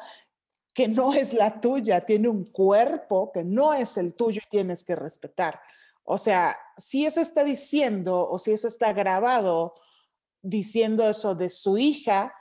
[0.75, 4.85] que no es la tuya, tiene un cuerpo que no es el tuyo y tienes
[4.85, 5.59] que respetar.
[6.05, 9.75] O sea, si eso está diciendo o si eso está grabado
[10.43, 12.35] diciendo eso de su hija,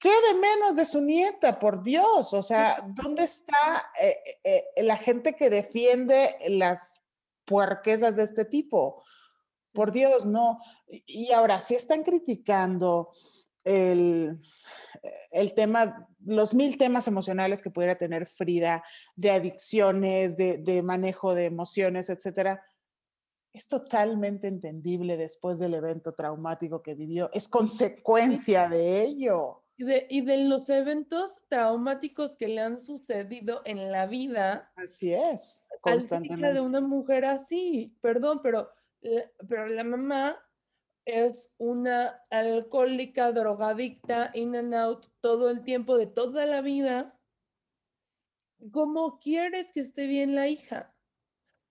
[0.00, 1.58] ¿qué de menos de su nieta?
[1.58, 7.04] Por Dios, o sea, ¿dónde está eh, eh, eh, la gente que defiende las
[7.44, 9.04] puerquesas de este tipo?
[9.72, 10.58] Por Dios, no.
[10.88, 13.12] Y ahora, si están criticando
[13.62, 14.40] el,
[15.30, 18.82] el tema, los mil temas emocionales que pudiera tener Frida,
[19.14, 22.64] de adicciones, de, de manejo de emociones, etcétera,
[23.52, 27.30] es totalmente entendible después del evento traumático que vivió.
[27.32, 29.59] Es consecuencia de ello.
[29.80, 34.70] Y de, y de, los eventos traumáticos que le han sucedido en la vida.
[34.76, 36.52] Así es, constantemente.
[36.52, 38.68] de una mujer así, perdón, pero,
[39.48, 40.38] pero la mamá
[41.06, 47.18] es una alcohólica, drogadicta, in and out todo el tiempo de toda la vida.
[48.72, 50.94] ¿Cómo quieres que esté bien la hija?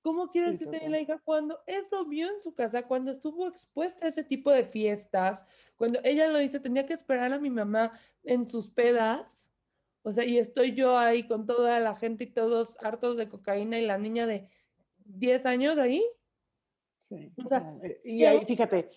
[0.02, 4.06] ¿Cómo quieres que bien la hija cuando eso vio en su casa, cuando estuvo expuesta
[4.06, 5.46] a ese tipo de fiestas,
[5.76, 7.92] cuando ella lo dice, tenía que esperar a mi mamá
[8.24, 9.50] en sus pedas?
[10.04, 13.78] O sea, y estoy yo ahí con toda la gente y todos hartos de cocaína
[13.78, 14.48] y la niña de
[15.06, 16.06] 10 años ahí.
[16.98, 17.34] Sí.
[17.44, 18.90] O sea, eh, y ahí fíjate,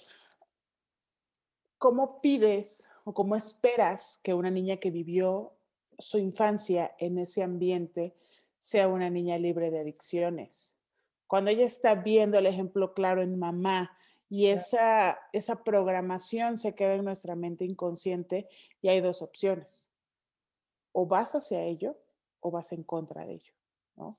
[1.79, 5.57] ¿cómo pides o cómo esperas que una niña que vivió
[5.99, 8.15] su infancia en ese ambiente
[8.59, 10.77] sea una niña libre de adicciones?
[11.33, 13.97] Cuando ella está viendo el ejemplo claro en mamá
[14.29, 18.51] y esa, esa programación se queda en nuestra mente inconsciente
[18.83, 19.89] y hay dos opciones.
[20.93, 21.97] O vas hacia ello
[22.41, 23.55] o vas en contra de ello,
[23.97, 24.19] ¿no?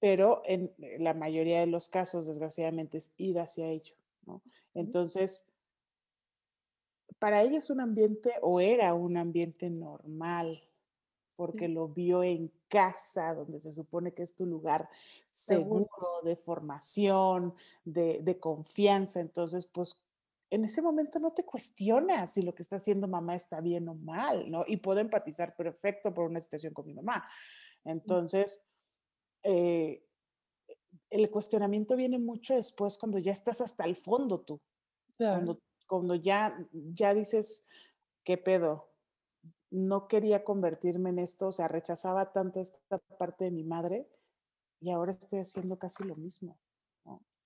[0.00, 3.94] Pero en la mayoría de los casos, desgraciadamente, es ir hacia ello,
[4.24, 4.42] ¿no?
[4.72, 5.44] Entonces,
[7.18, 10.66] para ella es un ambiente o era un ambiente normal,
[11.38, 14.88] porque lo vio en casa, donde se supone que es tu lugar
[15.30, 15.88] seguro,
[16.24, 19.20] de formación, de, confianza.
[19.20, 20.02] Entonces, pues
[20.50, 23.94] en ese momento no te cuestionas si lo que está haciendo mamá está bien o
[23.94, 24.64] mal, ¿no?
[24.66, 27.24] Y puedo empatizar perfecto por una situación con mi mamá.
[27.84, 28.60] Entonces,
[29.44, 30.04] eh,
[31.08, 34.60] el cuestionamiento viene mucho después cuando ya estás hasta el fondo tú.
[35.16, 37.64] Cuando cuando ya, ya dices,
[38.24, 38.87] ¿qué pedo?
[39.70, 44.08] No quería convertirme en esto, o sea, rechazaba tanto esta parte de mi madre
[44.80, 46.58] y ahora estoy haciendo casi lo mismo.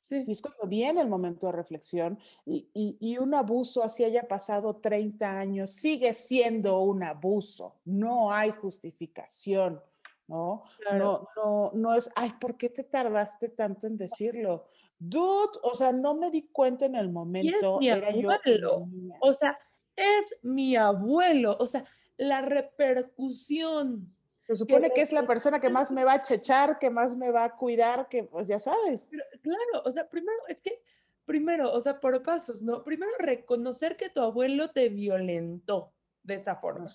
[0.01, 0.25] Sí.
[0.27, 4.75] Y es cuando viene el momento de reflexión y, y, un abuso, así haya pasado
[4.77, 9.81] 30 años, sigue siendo un abuso, no hay justificación.
[10.27, 10.65] ¿no?
[10.93, 14.65] No, no, no es, ay, ¿por qué te tardaste tanto en decirlo?
[14.99, 17.79] Dude, o sea, no me di cuenta en el momento.
[17.81, 18.89] Y es mi abuelo.
[19.21, 19.59] o sea,
[19.97, 21.57] es mi abuelo.
[21.59, 21.85] O sea,
[22.17, 24.15] la repercusión.
[24.41, 27.31] Se supone que, es la persona que más me va a chechar, que más me
[27.31, 29.09] va a cuidar, que pues ya sabes.
[29.41, 30.83] claro, o sea, primero, es que,
[31.25, 32.83] primero, o sea, por pasos, ¿no?
[32.83, 35.93] Primero reconocer que tu abuelo te violentó
[36.25, 36.87] de esa forma.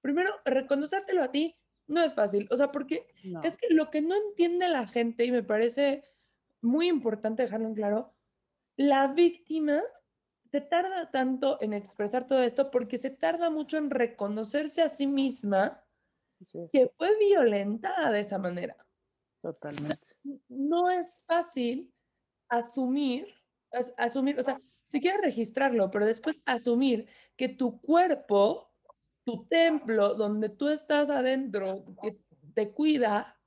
[0.00, 3.06] Primero, reconocértelo a ti no es fácil, o sea, porque
[3.42, 6.04] es que lo que no entiende la gente, y me parece
[6.62, 8.14] muy importante dejarlo en claro,
[8.76, 9.82] la víctima
[10.52, 15.06] se tarda tanto en expresar todo esto porque se tarda mucho en reconocerse a sí
[15.06, 15.82] misma
[16.70, 18.76] que fue violentada de esa manera.
[19.40, 19.96] Totalmente.
[20.48, 21.90] No es fácil
[22.50, 23.26] asumir,
[23.96, 28.70] asumir, o sea, si quieres registrarlo, pero después asumir que tu cuerpo,
[29.24, 32.18] tu templo, donde tú estás adentro, que
[32.52, 33.40] te cuida,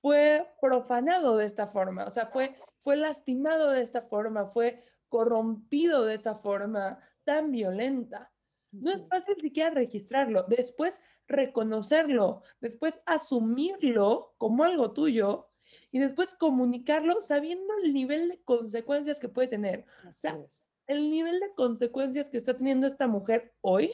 [0.00, 6.06] fue profanado de esta forma, o sea, fue, fue lastimado de esta forma, fue corrompido
[6.06, 8.32] de esa forma tan violenta.
[8.70, 10.94] No es fácil siquiera registrarlo, después
[11.28, 15.50] reconocerlo, después asumirlo como algo tuyo
[15.90, 19.84] y después comunicarlo sabiendo el nivel de consecuencias que puede tener.
[20.08, 20.40] o sea,
[20.86, 23.92] el nivel de consecuencias que está teniendo esta mujer hoy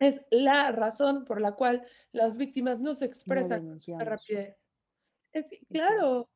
[0.00, 4.56] es la razón por la cual las víctimas no se expresan no rapidez.
[5.70, 6.28] Claro,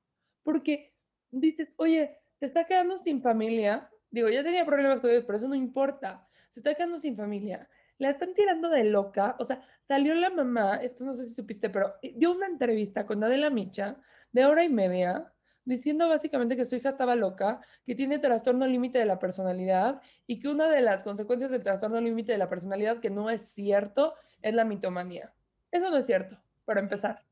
[0.45, 0.95] porque
[1.33, 3.89] dices, oye, te está quedando sin familia.
[4.11, 6.27] Digo, ya tenía problemas con ellos, pero eso no importa.
[6.53, 7.69] Se está quedando sin familia.
[7.99, 9.37] La están tirando de loca.
[9.39, 13.23] O sea, salió la mamá, esto no sé si supiste, pero dio una entrevista con
[13.23, 13.99] Adela Micha
[14.33, 15.33] de hora y media
[15.65, 20.41] diciendo básicamente que su hija estaba loca, que tiene trastorno límite de la personalidad y
[20.41, 24.15] que una de las consecuencias del trastorno límite de la personalidad que no es cierto
[24.41, 25.35] es la mitomanía.
[25.71, 27.23] Eso no es cierto, para empezar.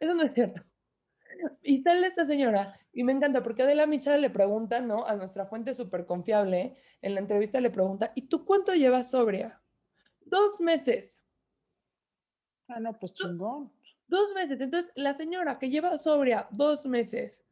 [0.00, 0.62] Eso no es cierto.
[1.62, 5.06] Y sale esta señora y me encanta porque Adela Michal le pregunta, ¿no?
[5.06, 9.60] A nuestra fuente súper confiable, en la entrevista le pregunta, ¿y tú cuánto llevas sobria?
[10.20, 11.22] Dos meses.
[12.68, 13.72] Ah, no, pues chingón.
[14.08, 14.60] Dos meses.
[14.60, 17.46] Entonces, la señora que lleva sobria dos meses,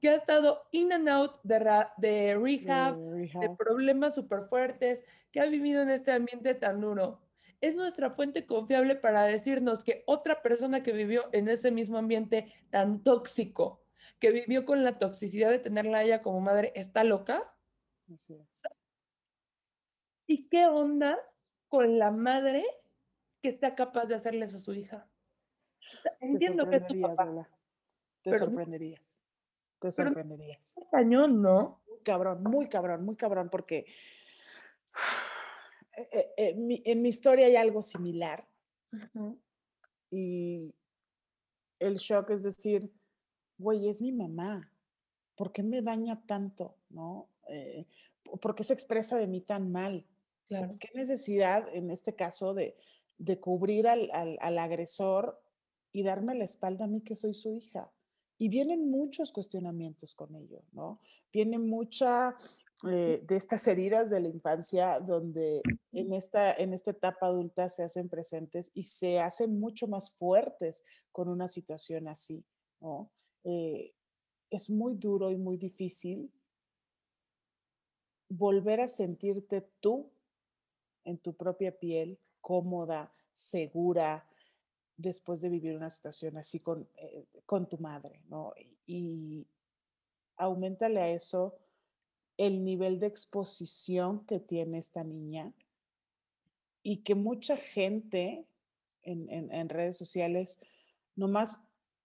[0.00, 1.58] que ha estado in and out de,
[1.98, 7.20] de, rehab, de, de problemas súper fuertes, que ha vivido en este ambiente tan duro,
[7.60, 12.52] es nuestra fuente confiable para decirnos que otra persona que vivió en ese mismo ambiente
[12.70, 13.82] tan tóxico,
[14.18, 17.54] que vivió con la toxicidad de tenerla a ella como madre, está loca.
[18.12, 18.62] Así es.
[20.26, 21.18] ¿Y qué onda
[21.68, 22.64] con la madre
[23.42, 25.08] que sea capaz de hacerle eso a su hija?
[26.20, 27.48] Entiendo que es tu papá.
[28.22, 29.18] Te sorprenderías.
[29.80, 30.76] Te sorprenderías.
[30.78, 31.82] Es cañón, ¿no?
[31.88, 33.86] Muy cabrón, muy cabrón, muy cabrón, porque
[36.00, 38.46] eh, eh, eh, en mi historia hay algo similar.
[40.10, 40.74] Y
[41.78, 42.92] el shock es decir,
[43.58, 44.72] güey, es mi mamá.
[45.36, 46.76] ¿Por qué me daña tanto?
[46.90, 47.28] ¿No?
[48.40, 50.06] ¿Por qué se expresa de mí tan mal?
[50.46, 50.76] Claro.
[50.78, 52.76] ¿Qué necesidad, en este caso, de,
[53.18, 55.40] de cubrir al, al, al agresor
[55.92, 57.90] y darme la espalda a mí que soy su hija?
[58.40, 60.98] Y vienen muchos cuestionamientos con ello, ¿no?
[61.30, 62.34] Viene mucha
[62.88, 65.60] eh, de estas heridas de la infancia donde
[65.92, 70.84] en esta, en esta etapa adulta se hacen presentes y se hacen mucho más fuertes
[71.12, 72.42] con una situación así,
[72.80, 73.10] ¿no?
[73.44, 73.92] Eh,
[74.48, 76.32] es muy duro y muy difícil
[78.30, 80.10] volver a sentirte tú
[81.04, 84.26] en tu propia piel, cómoda, segura,
[85.00, 88.52] después de vivir una situación así con, eh, con tu madre, ¿no?
[88.86, 89.46] Y
[90.36, 91.56] aumentale a eso
[92.36, 95.52] el nivel de exposición que tiene esta niña
[96.82, 98.46] y que mucha gente
[99.02, 100.58] en, en, redes sociales
[101.16, 101.62] nomás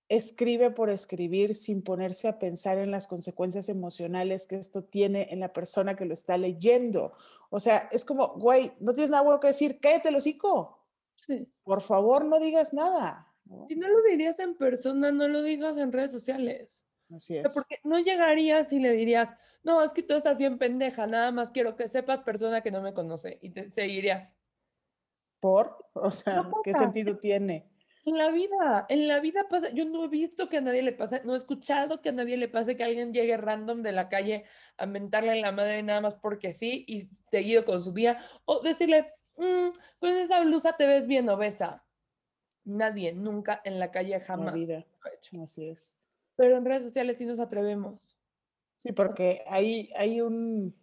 [0.10, 5.40] escribe por escribir sin ponerse a pensar en las consecuencias emocionales que esto tiene en
[5.40, 7.14] la persona que lo está leyendo.
[7.50, 10.85] O sea, es como, güey, no tienes nada bueno que decir, cállate el hocico.
[11.26, 11.48] Sí.
[11.64, 13.32] Por favor, no digas nada.
[13.68, 16.82] Si no lo dirías en persona, no lo digas en redes sociales.
[17.14, 17.54] Así es.
[17.54, 19.30] Porque no llegarías y le dirías,
[19.64, 22.82] no, es que tú estás bien pendeja, nada más quiero que sepas persona que no
[22.82, 24.36] me conoce y te seguirías.
[25.40, 25.78] ¿Por?
[25.98, 27.70] O sea, ¿qué sentido tiene?
[28.04, 30.92] En la vida, en la vida pasa, yo no he visto que a nadie le
[30.92, 34.10] pase, no he escuchado que a nadie le pase que alguien llegue random de la
[34.10, 34.44] calle
[34.78, 38.62] a mentarle a la madre nada más porque sí y seguido con su día, o
[38.62, 39.70] decirle, mm,
[40.00, 41.84] con esa blusa te ves bien obesa.
[42.64, 44.48] Nadie, nunca en la calle jamás.
[44.48, 44.86] La vida.
[45.42, 45.94] Así es.
[46.36, 48.16] Pero en redes sociales sí nos atrevemos.
[48.78, 50.76] Sí, porque hay, hay un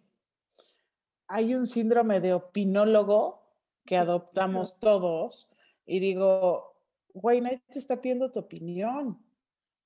[1.33, 3.43] hay un síndrome de opinólogo
[3.87, 5.49] que adoptamos todos
[5.87, 6.77] y digo,
[7.15, 9.19] güey, nadie te está pidiendo tu opinión.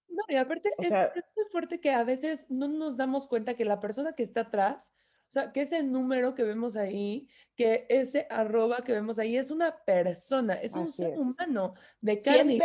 [0.08, 3.64] No, y aparte es, es, muy fuerte que a veces no nos damos cuenta que
[3.64, 4.92] la persona que está atrás
[5.28, 9.50] o sea, que ese número que vemos ahí, que ese arroba que vemos ahí es
[9.50, 12.58] una persona, es un ser humano de carne.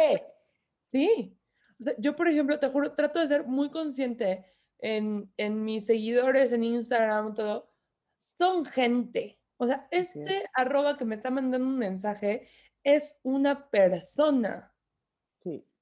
[0.91, 1.37] Sí.
[1.79, 4.45] O sea, yo, por ejemplo, te juro, trato de ser muy consciente
[4.77, 7.73] en, en mis seguidores, en Instagram, todo.
[8.37, 9.39] Son gente.
[9.57, 12.47] O sea, este arroba que me está mandando un mensaje
[12.83, 14.70] es una persona.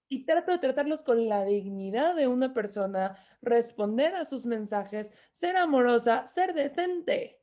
[0.10, 5.56] Y trato de tratarlos con la dignidad de una persona, responder a sus mensajes, ser
[5.56, 7.40] amorosa, ser decente.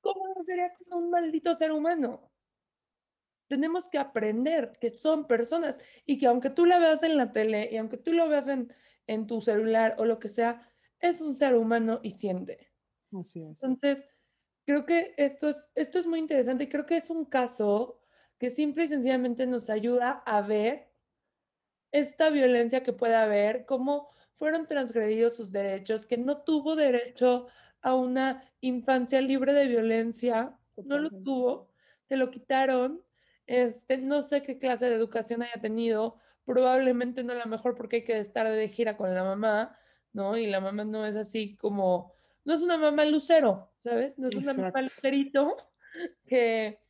[0.00, 2.30] ¿Cómo sería con un maldito ser humano?
[3.48, 7.68] Tenemos que aprender que son personas y que aunque tú la veas en la tele
[7.70, 8.72] y aunque tú lo veas en,
[9.06, 10.68] en tu celular o lo que sea,
[10.98, 12.72] es un ser humano y siente.
[13.18, 13.62] Así es.
[13.62, 14.04] Entonces,
[14.66, 18.00] creo que esto es, esto es muy interesante y creo que es un caso
[18.38, 20.93] que simple y sencillamente nos ayuda a ver
[21.94, 27.46] esta violencia que puede haber, cómo fueron transgredidos sus derechos, que no tuvo derecho
[27.82, 31.70] a una infancia libre de violencia, no lo tuvo,
[32.08, 33.00] se lo quitaron,
[33.46, 38.04] este, no sé qué clase de educación haya tenido, probablemente no la mejor porque hay
[38.04, 39.78] que estar de gira con la mamá,
[40.12, 40.36] ¿no?
[40.36, 42.12] Y la mamá no es así como,
[42.44, 44.18] no es una mamá lucero, ¿sabes?
[44.18, 45.56] No es una mamá lucerito
[46.26, 46.80] que,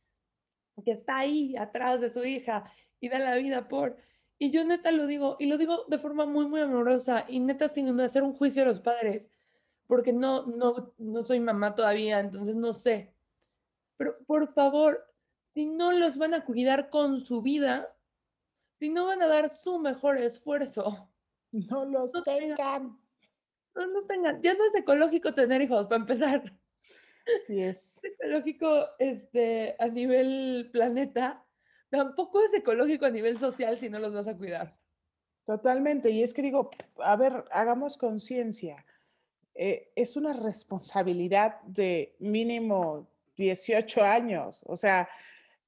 [0.83, 2.63] que está ahí atrás de su hija
[2.99, 3.97] y da la vida por...
[4.37, 7.69] Y yo neta lo digo, y lo digo de forma muy, muy amorosa, y neta
[7.69, 9.31] sin hacer un juicio a los padres,
[9.87, 13.13] porque no, no, no soy mamá todavía, entonces no sé.
[13.97, 14.99] Pero por favor,
[15.53, 17.95] si no los van a cuidar con su vida,
[18.77, 21.09] si no van a dar su mejor esfuerzo,
[21.51, 22.99] no los tengan.
[23.73, 24.41] No los tengan.
[24.41, 26.59] Ya no es ecológico tener hijos, para empezar.
[27.37, 28.03] Así es.
[28.03, 31.44] Es ecológico este, a nivel planeta
[31.89, 34.77] tampoco es ecológico a nivel social si no los vas a cuidar.
[35.45, 36.09] Totalmente.
[36.09, 38.83] Y es que digo, a ver, hagamos conciencia.
[39.53, 43.07] Eh, es una responsabilidad de mínimo
[43.37, 44.63] 18 años.
[44.67, 45.07] O sea,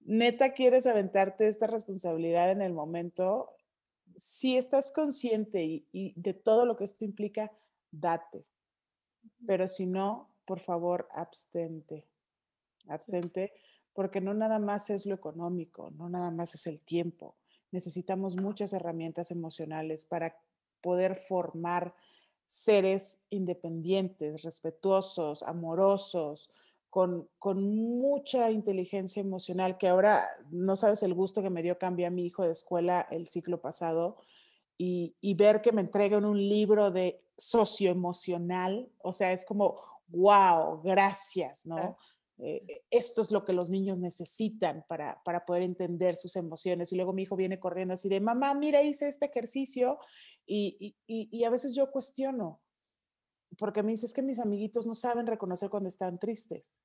[0.01, 3.55] neta quieres aventarte esta responsabilidad en el momento.
[4.15, 7.51] Si estás consciente y, y de todo lo que esto implica,
[7.91, 8.45] date.
[9.45, 12.07] Pero si no, por favor, abstente.
[12.87, 13.53] Abstente
[13.97, 17.35] porque no nada más es lo económico, no nada más es el tiempo.
[17.71, 20.37] Necesitamos muchas herramientas emocionales para
[20.81, 21.95] poder formar
[22.45, 26.51] seres independientes, respetuosos, amorosos,
[26.91, 32.09] con, con, mucha inteligencia emocional, que ahora no sabes el gusto que me dio cambiar
[32.11, 34.17] a mi hijo de escuela el ciclo pasado
[34.77, 40.83] y, y ver que me entregan un libro de socioemocional, o sea, es como, wow,
[40.83, 41.79] gracias, ¿no?
[41.79, 41.95] Eh,
[42.39, 46.91] eh, esto es lo que los niños necesitan para, para poder entender sus emociones.
[46.91, 49.99] Y luego mi hijo viene corriendo así de, mamá, mira, hice este ejercicio
[50.45, 52.61] y, y, y a veces yo cuestiono,
[53.57, 56.79] porque me dice, es que mis amiguitos no saben reconocer cuando están tristes.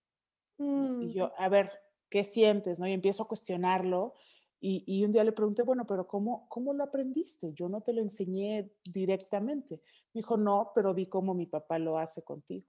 [0.59, 1.71] Y Mm, yo, a ver,
[2.09, 2.79] ¿qué sientes?
[2.79, 2.87] ¿no?
[2.87, 4.15] Y empiezo a cuestionarlo.
[4.61, 7.53] Y, y un día le pregunté, bueno, pero ¿cómo, ¿cómo lo aprendiste?
[7.53, 9.83] Yo no te lo enseñé directamente.
[10.15, 12.67] Me dijo, no, pero vi cómo mi papá lo hace contigo.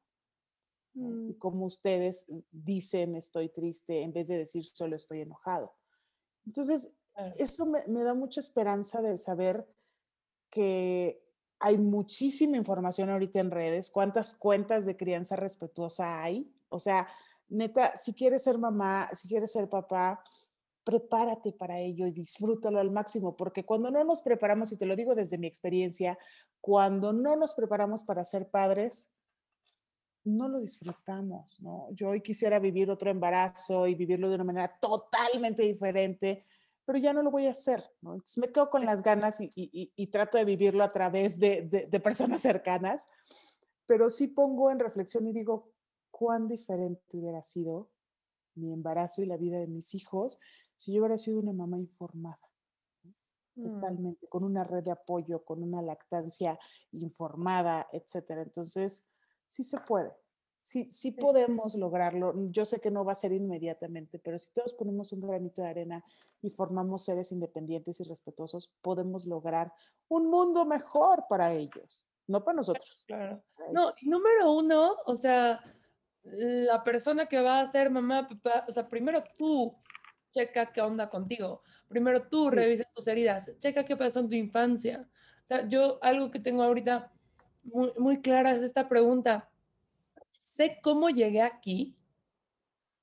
[0.94, 1.10] ¿No?
[1.10, 5.74] mm, Y cómo ustedes dicen estoy triste en vez de decir solo estoy enojado.
[6.46, 6.92] Entonces,
[7.38, 9.68] eso me, me da mucha esperanza de saber
[10.50, 11.24] que
[11.60, 16.54] hay muchísima información ahorita en redes, cuántas cuentas de crianza respetuosa hay.
[16.70, 17.08] O sea,
[17.48, 20.24] neta, si quieres ser mamá, si quieres ser papá,
[20.84, 24.96] prepárate para ello y disfrútalo al máximo, porque cuando no nos preparamos, y te lo
[24.96, 26.18] digo desde mi experiencia,
[26.60, 29.10] cuando no nos preparamos para ser padres,
[30.26, 31.90] no lo disfrutamos, ¿no?
[31.92, 36.46] Yo hoy quisiera vivir otro embarazo y vivirlo de una manera totalmente diferente,
[36.86, 38.14] pero ya no lo voy a hacer, ¿no?
[38.14, 41.64] Entonces me quedo con las ganas y, y- y- trato de vivirlo a través de,
[41.64, 43.10] de- de personas cercanas,
[43.86, 45.74] pero sí pongo en reflexión y digo,
[46.12, 47.90] cuán diferente hubiera sido
[48.56, 50.40] mi embarazo y la vida de mis hijos
[50.76, 52.40] si yo hubiera sido una mamá informada,
[53.04, 56.60] mm, totalmente, con una red de apoyo, con una lactancia
[56.92, 58.42] informada, etcétera.
[58.42, 59.08] Entonces,
[59.54, 60.12] sí se puede.
[60.56, 62.34] Sí, sí podemos lograrlo.
[62.50, 65.68] Yo sé que no va a ser inmediatamente, pero si todos ponemos un granito de
[65.68, 66.04] arena
[66.42, 69.74] y formamos seres independientes y respetuosos, podemos lograr
[70.08, 73.44] un mundo mejor para ellos, no para nosotros, claro.
[73.56, 75.62] para No, número uno, o sea,
[76.24, 79.76] la persona que va a ser mamá, papá, o sea, primero tú
[80.32, 81.62] checa qué onda contigo.
[81.90, 85.08] Primero tú Sí, revisa tus heridas, checa qué pasó en tu infancia.
[85.44, 87.13] O sea, yo algo que tengo ahorita
[87.64, 89.50] muy, muy clara es esta pregunta.
[90.44, 91.96] ¿Sé cómo llegué aquí?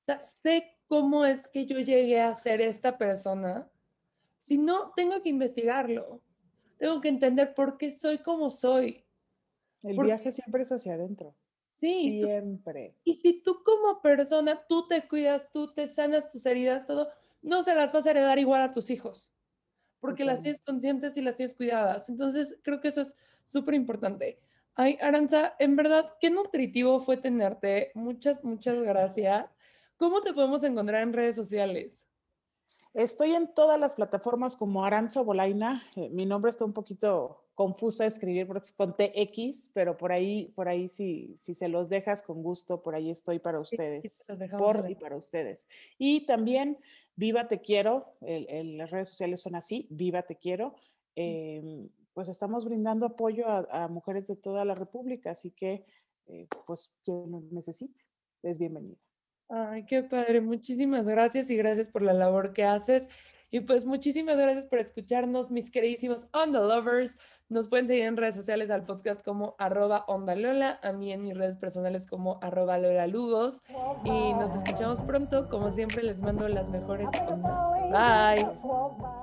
[0.01, 3.69] O sea, sé cómo es que yo llegué a ser esta persona.
[4.41, 6.21] Si no, tengo que investigarlo.
[6.77, 9.05] Tengo que entender por qué soy como soy.
[9.83, 11.35] el Porque viaje siempre es hacia adentro,
[11.67, 12.95] sí, tú- siempre.
[13.03, 17.09] y si tú como persona, tú te cuidas, tú te sanas tus heridas, todo,
[17.41, 19.29] no se las vas a heredar igual a tus hijos,
[19.99, 22.09] porque las tienes conscientes y las tienes cuidadas.
[22.09, 24.39] Entonces, creo que eso es súper importante.
[24.75, 27.91] Ay, Aranza, en verdad, qué nutritivo fue tenerte.
[27.93, 29.45] Muchas, muchas gracias.
[29.97, 32.07] ¿Cómo te podemos encontrar en redes sociales?
[32.93, 35.83] Estoy en todas las plataformas como Aranza Bolaina.
[35.95, 40.11] eh, Mi nombre está un poquito confuso de escribir porque es con TX, pero por
[40.11, 44.25] ahí, por ahí si, si se los dejas con gusto, por ahí estoy para ustedes,
[44.57, 45.67] por y para ustedes.
[45.97, 46.79] Y también
[47.15, 50.75] Viva Te Quiero, el- el- las redes sociales son así, Viva Te Quiero.
[52.13, 55.85] Pues estamos brindando apoyo a, mujeres de toda la República, así que
[56.27, 58.05] eh, pues quien lo necesite
[58.43, 58.97] es bienvenida.
[59.49, 60.39] Ay, qué padre.
[60.39, 63.09] Muchísimas gracias y gracias por la labor que haces.
[63.53, 67.17] Y pues muchísimas gracias por escucharnos, mis queridísimos On The Lovers.
[67.49, 71.35] Nos pueden seguir en redes sociales al podcast como arroba ondalola, a mí en mis
[71.35, 73.61] redes personales como arroba Lola Lugos.
[74.05, 75.49] Y nos escuchamos pronto.
[75.49, 77.91] Como siempre, les mando las mejores ondas.
[77.91, 79.20] Bye.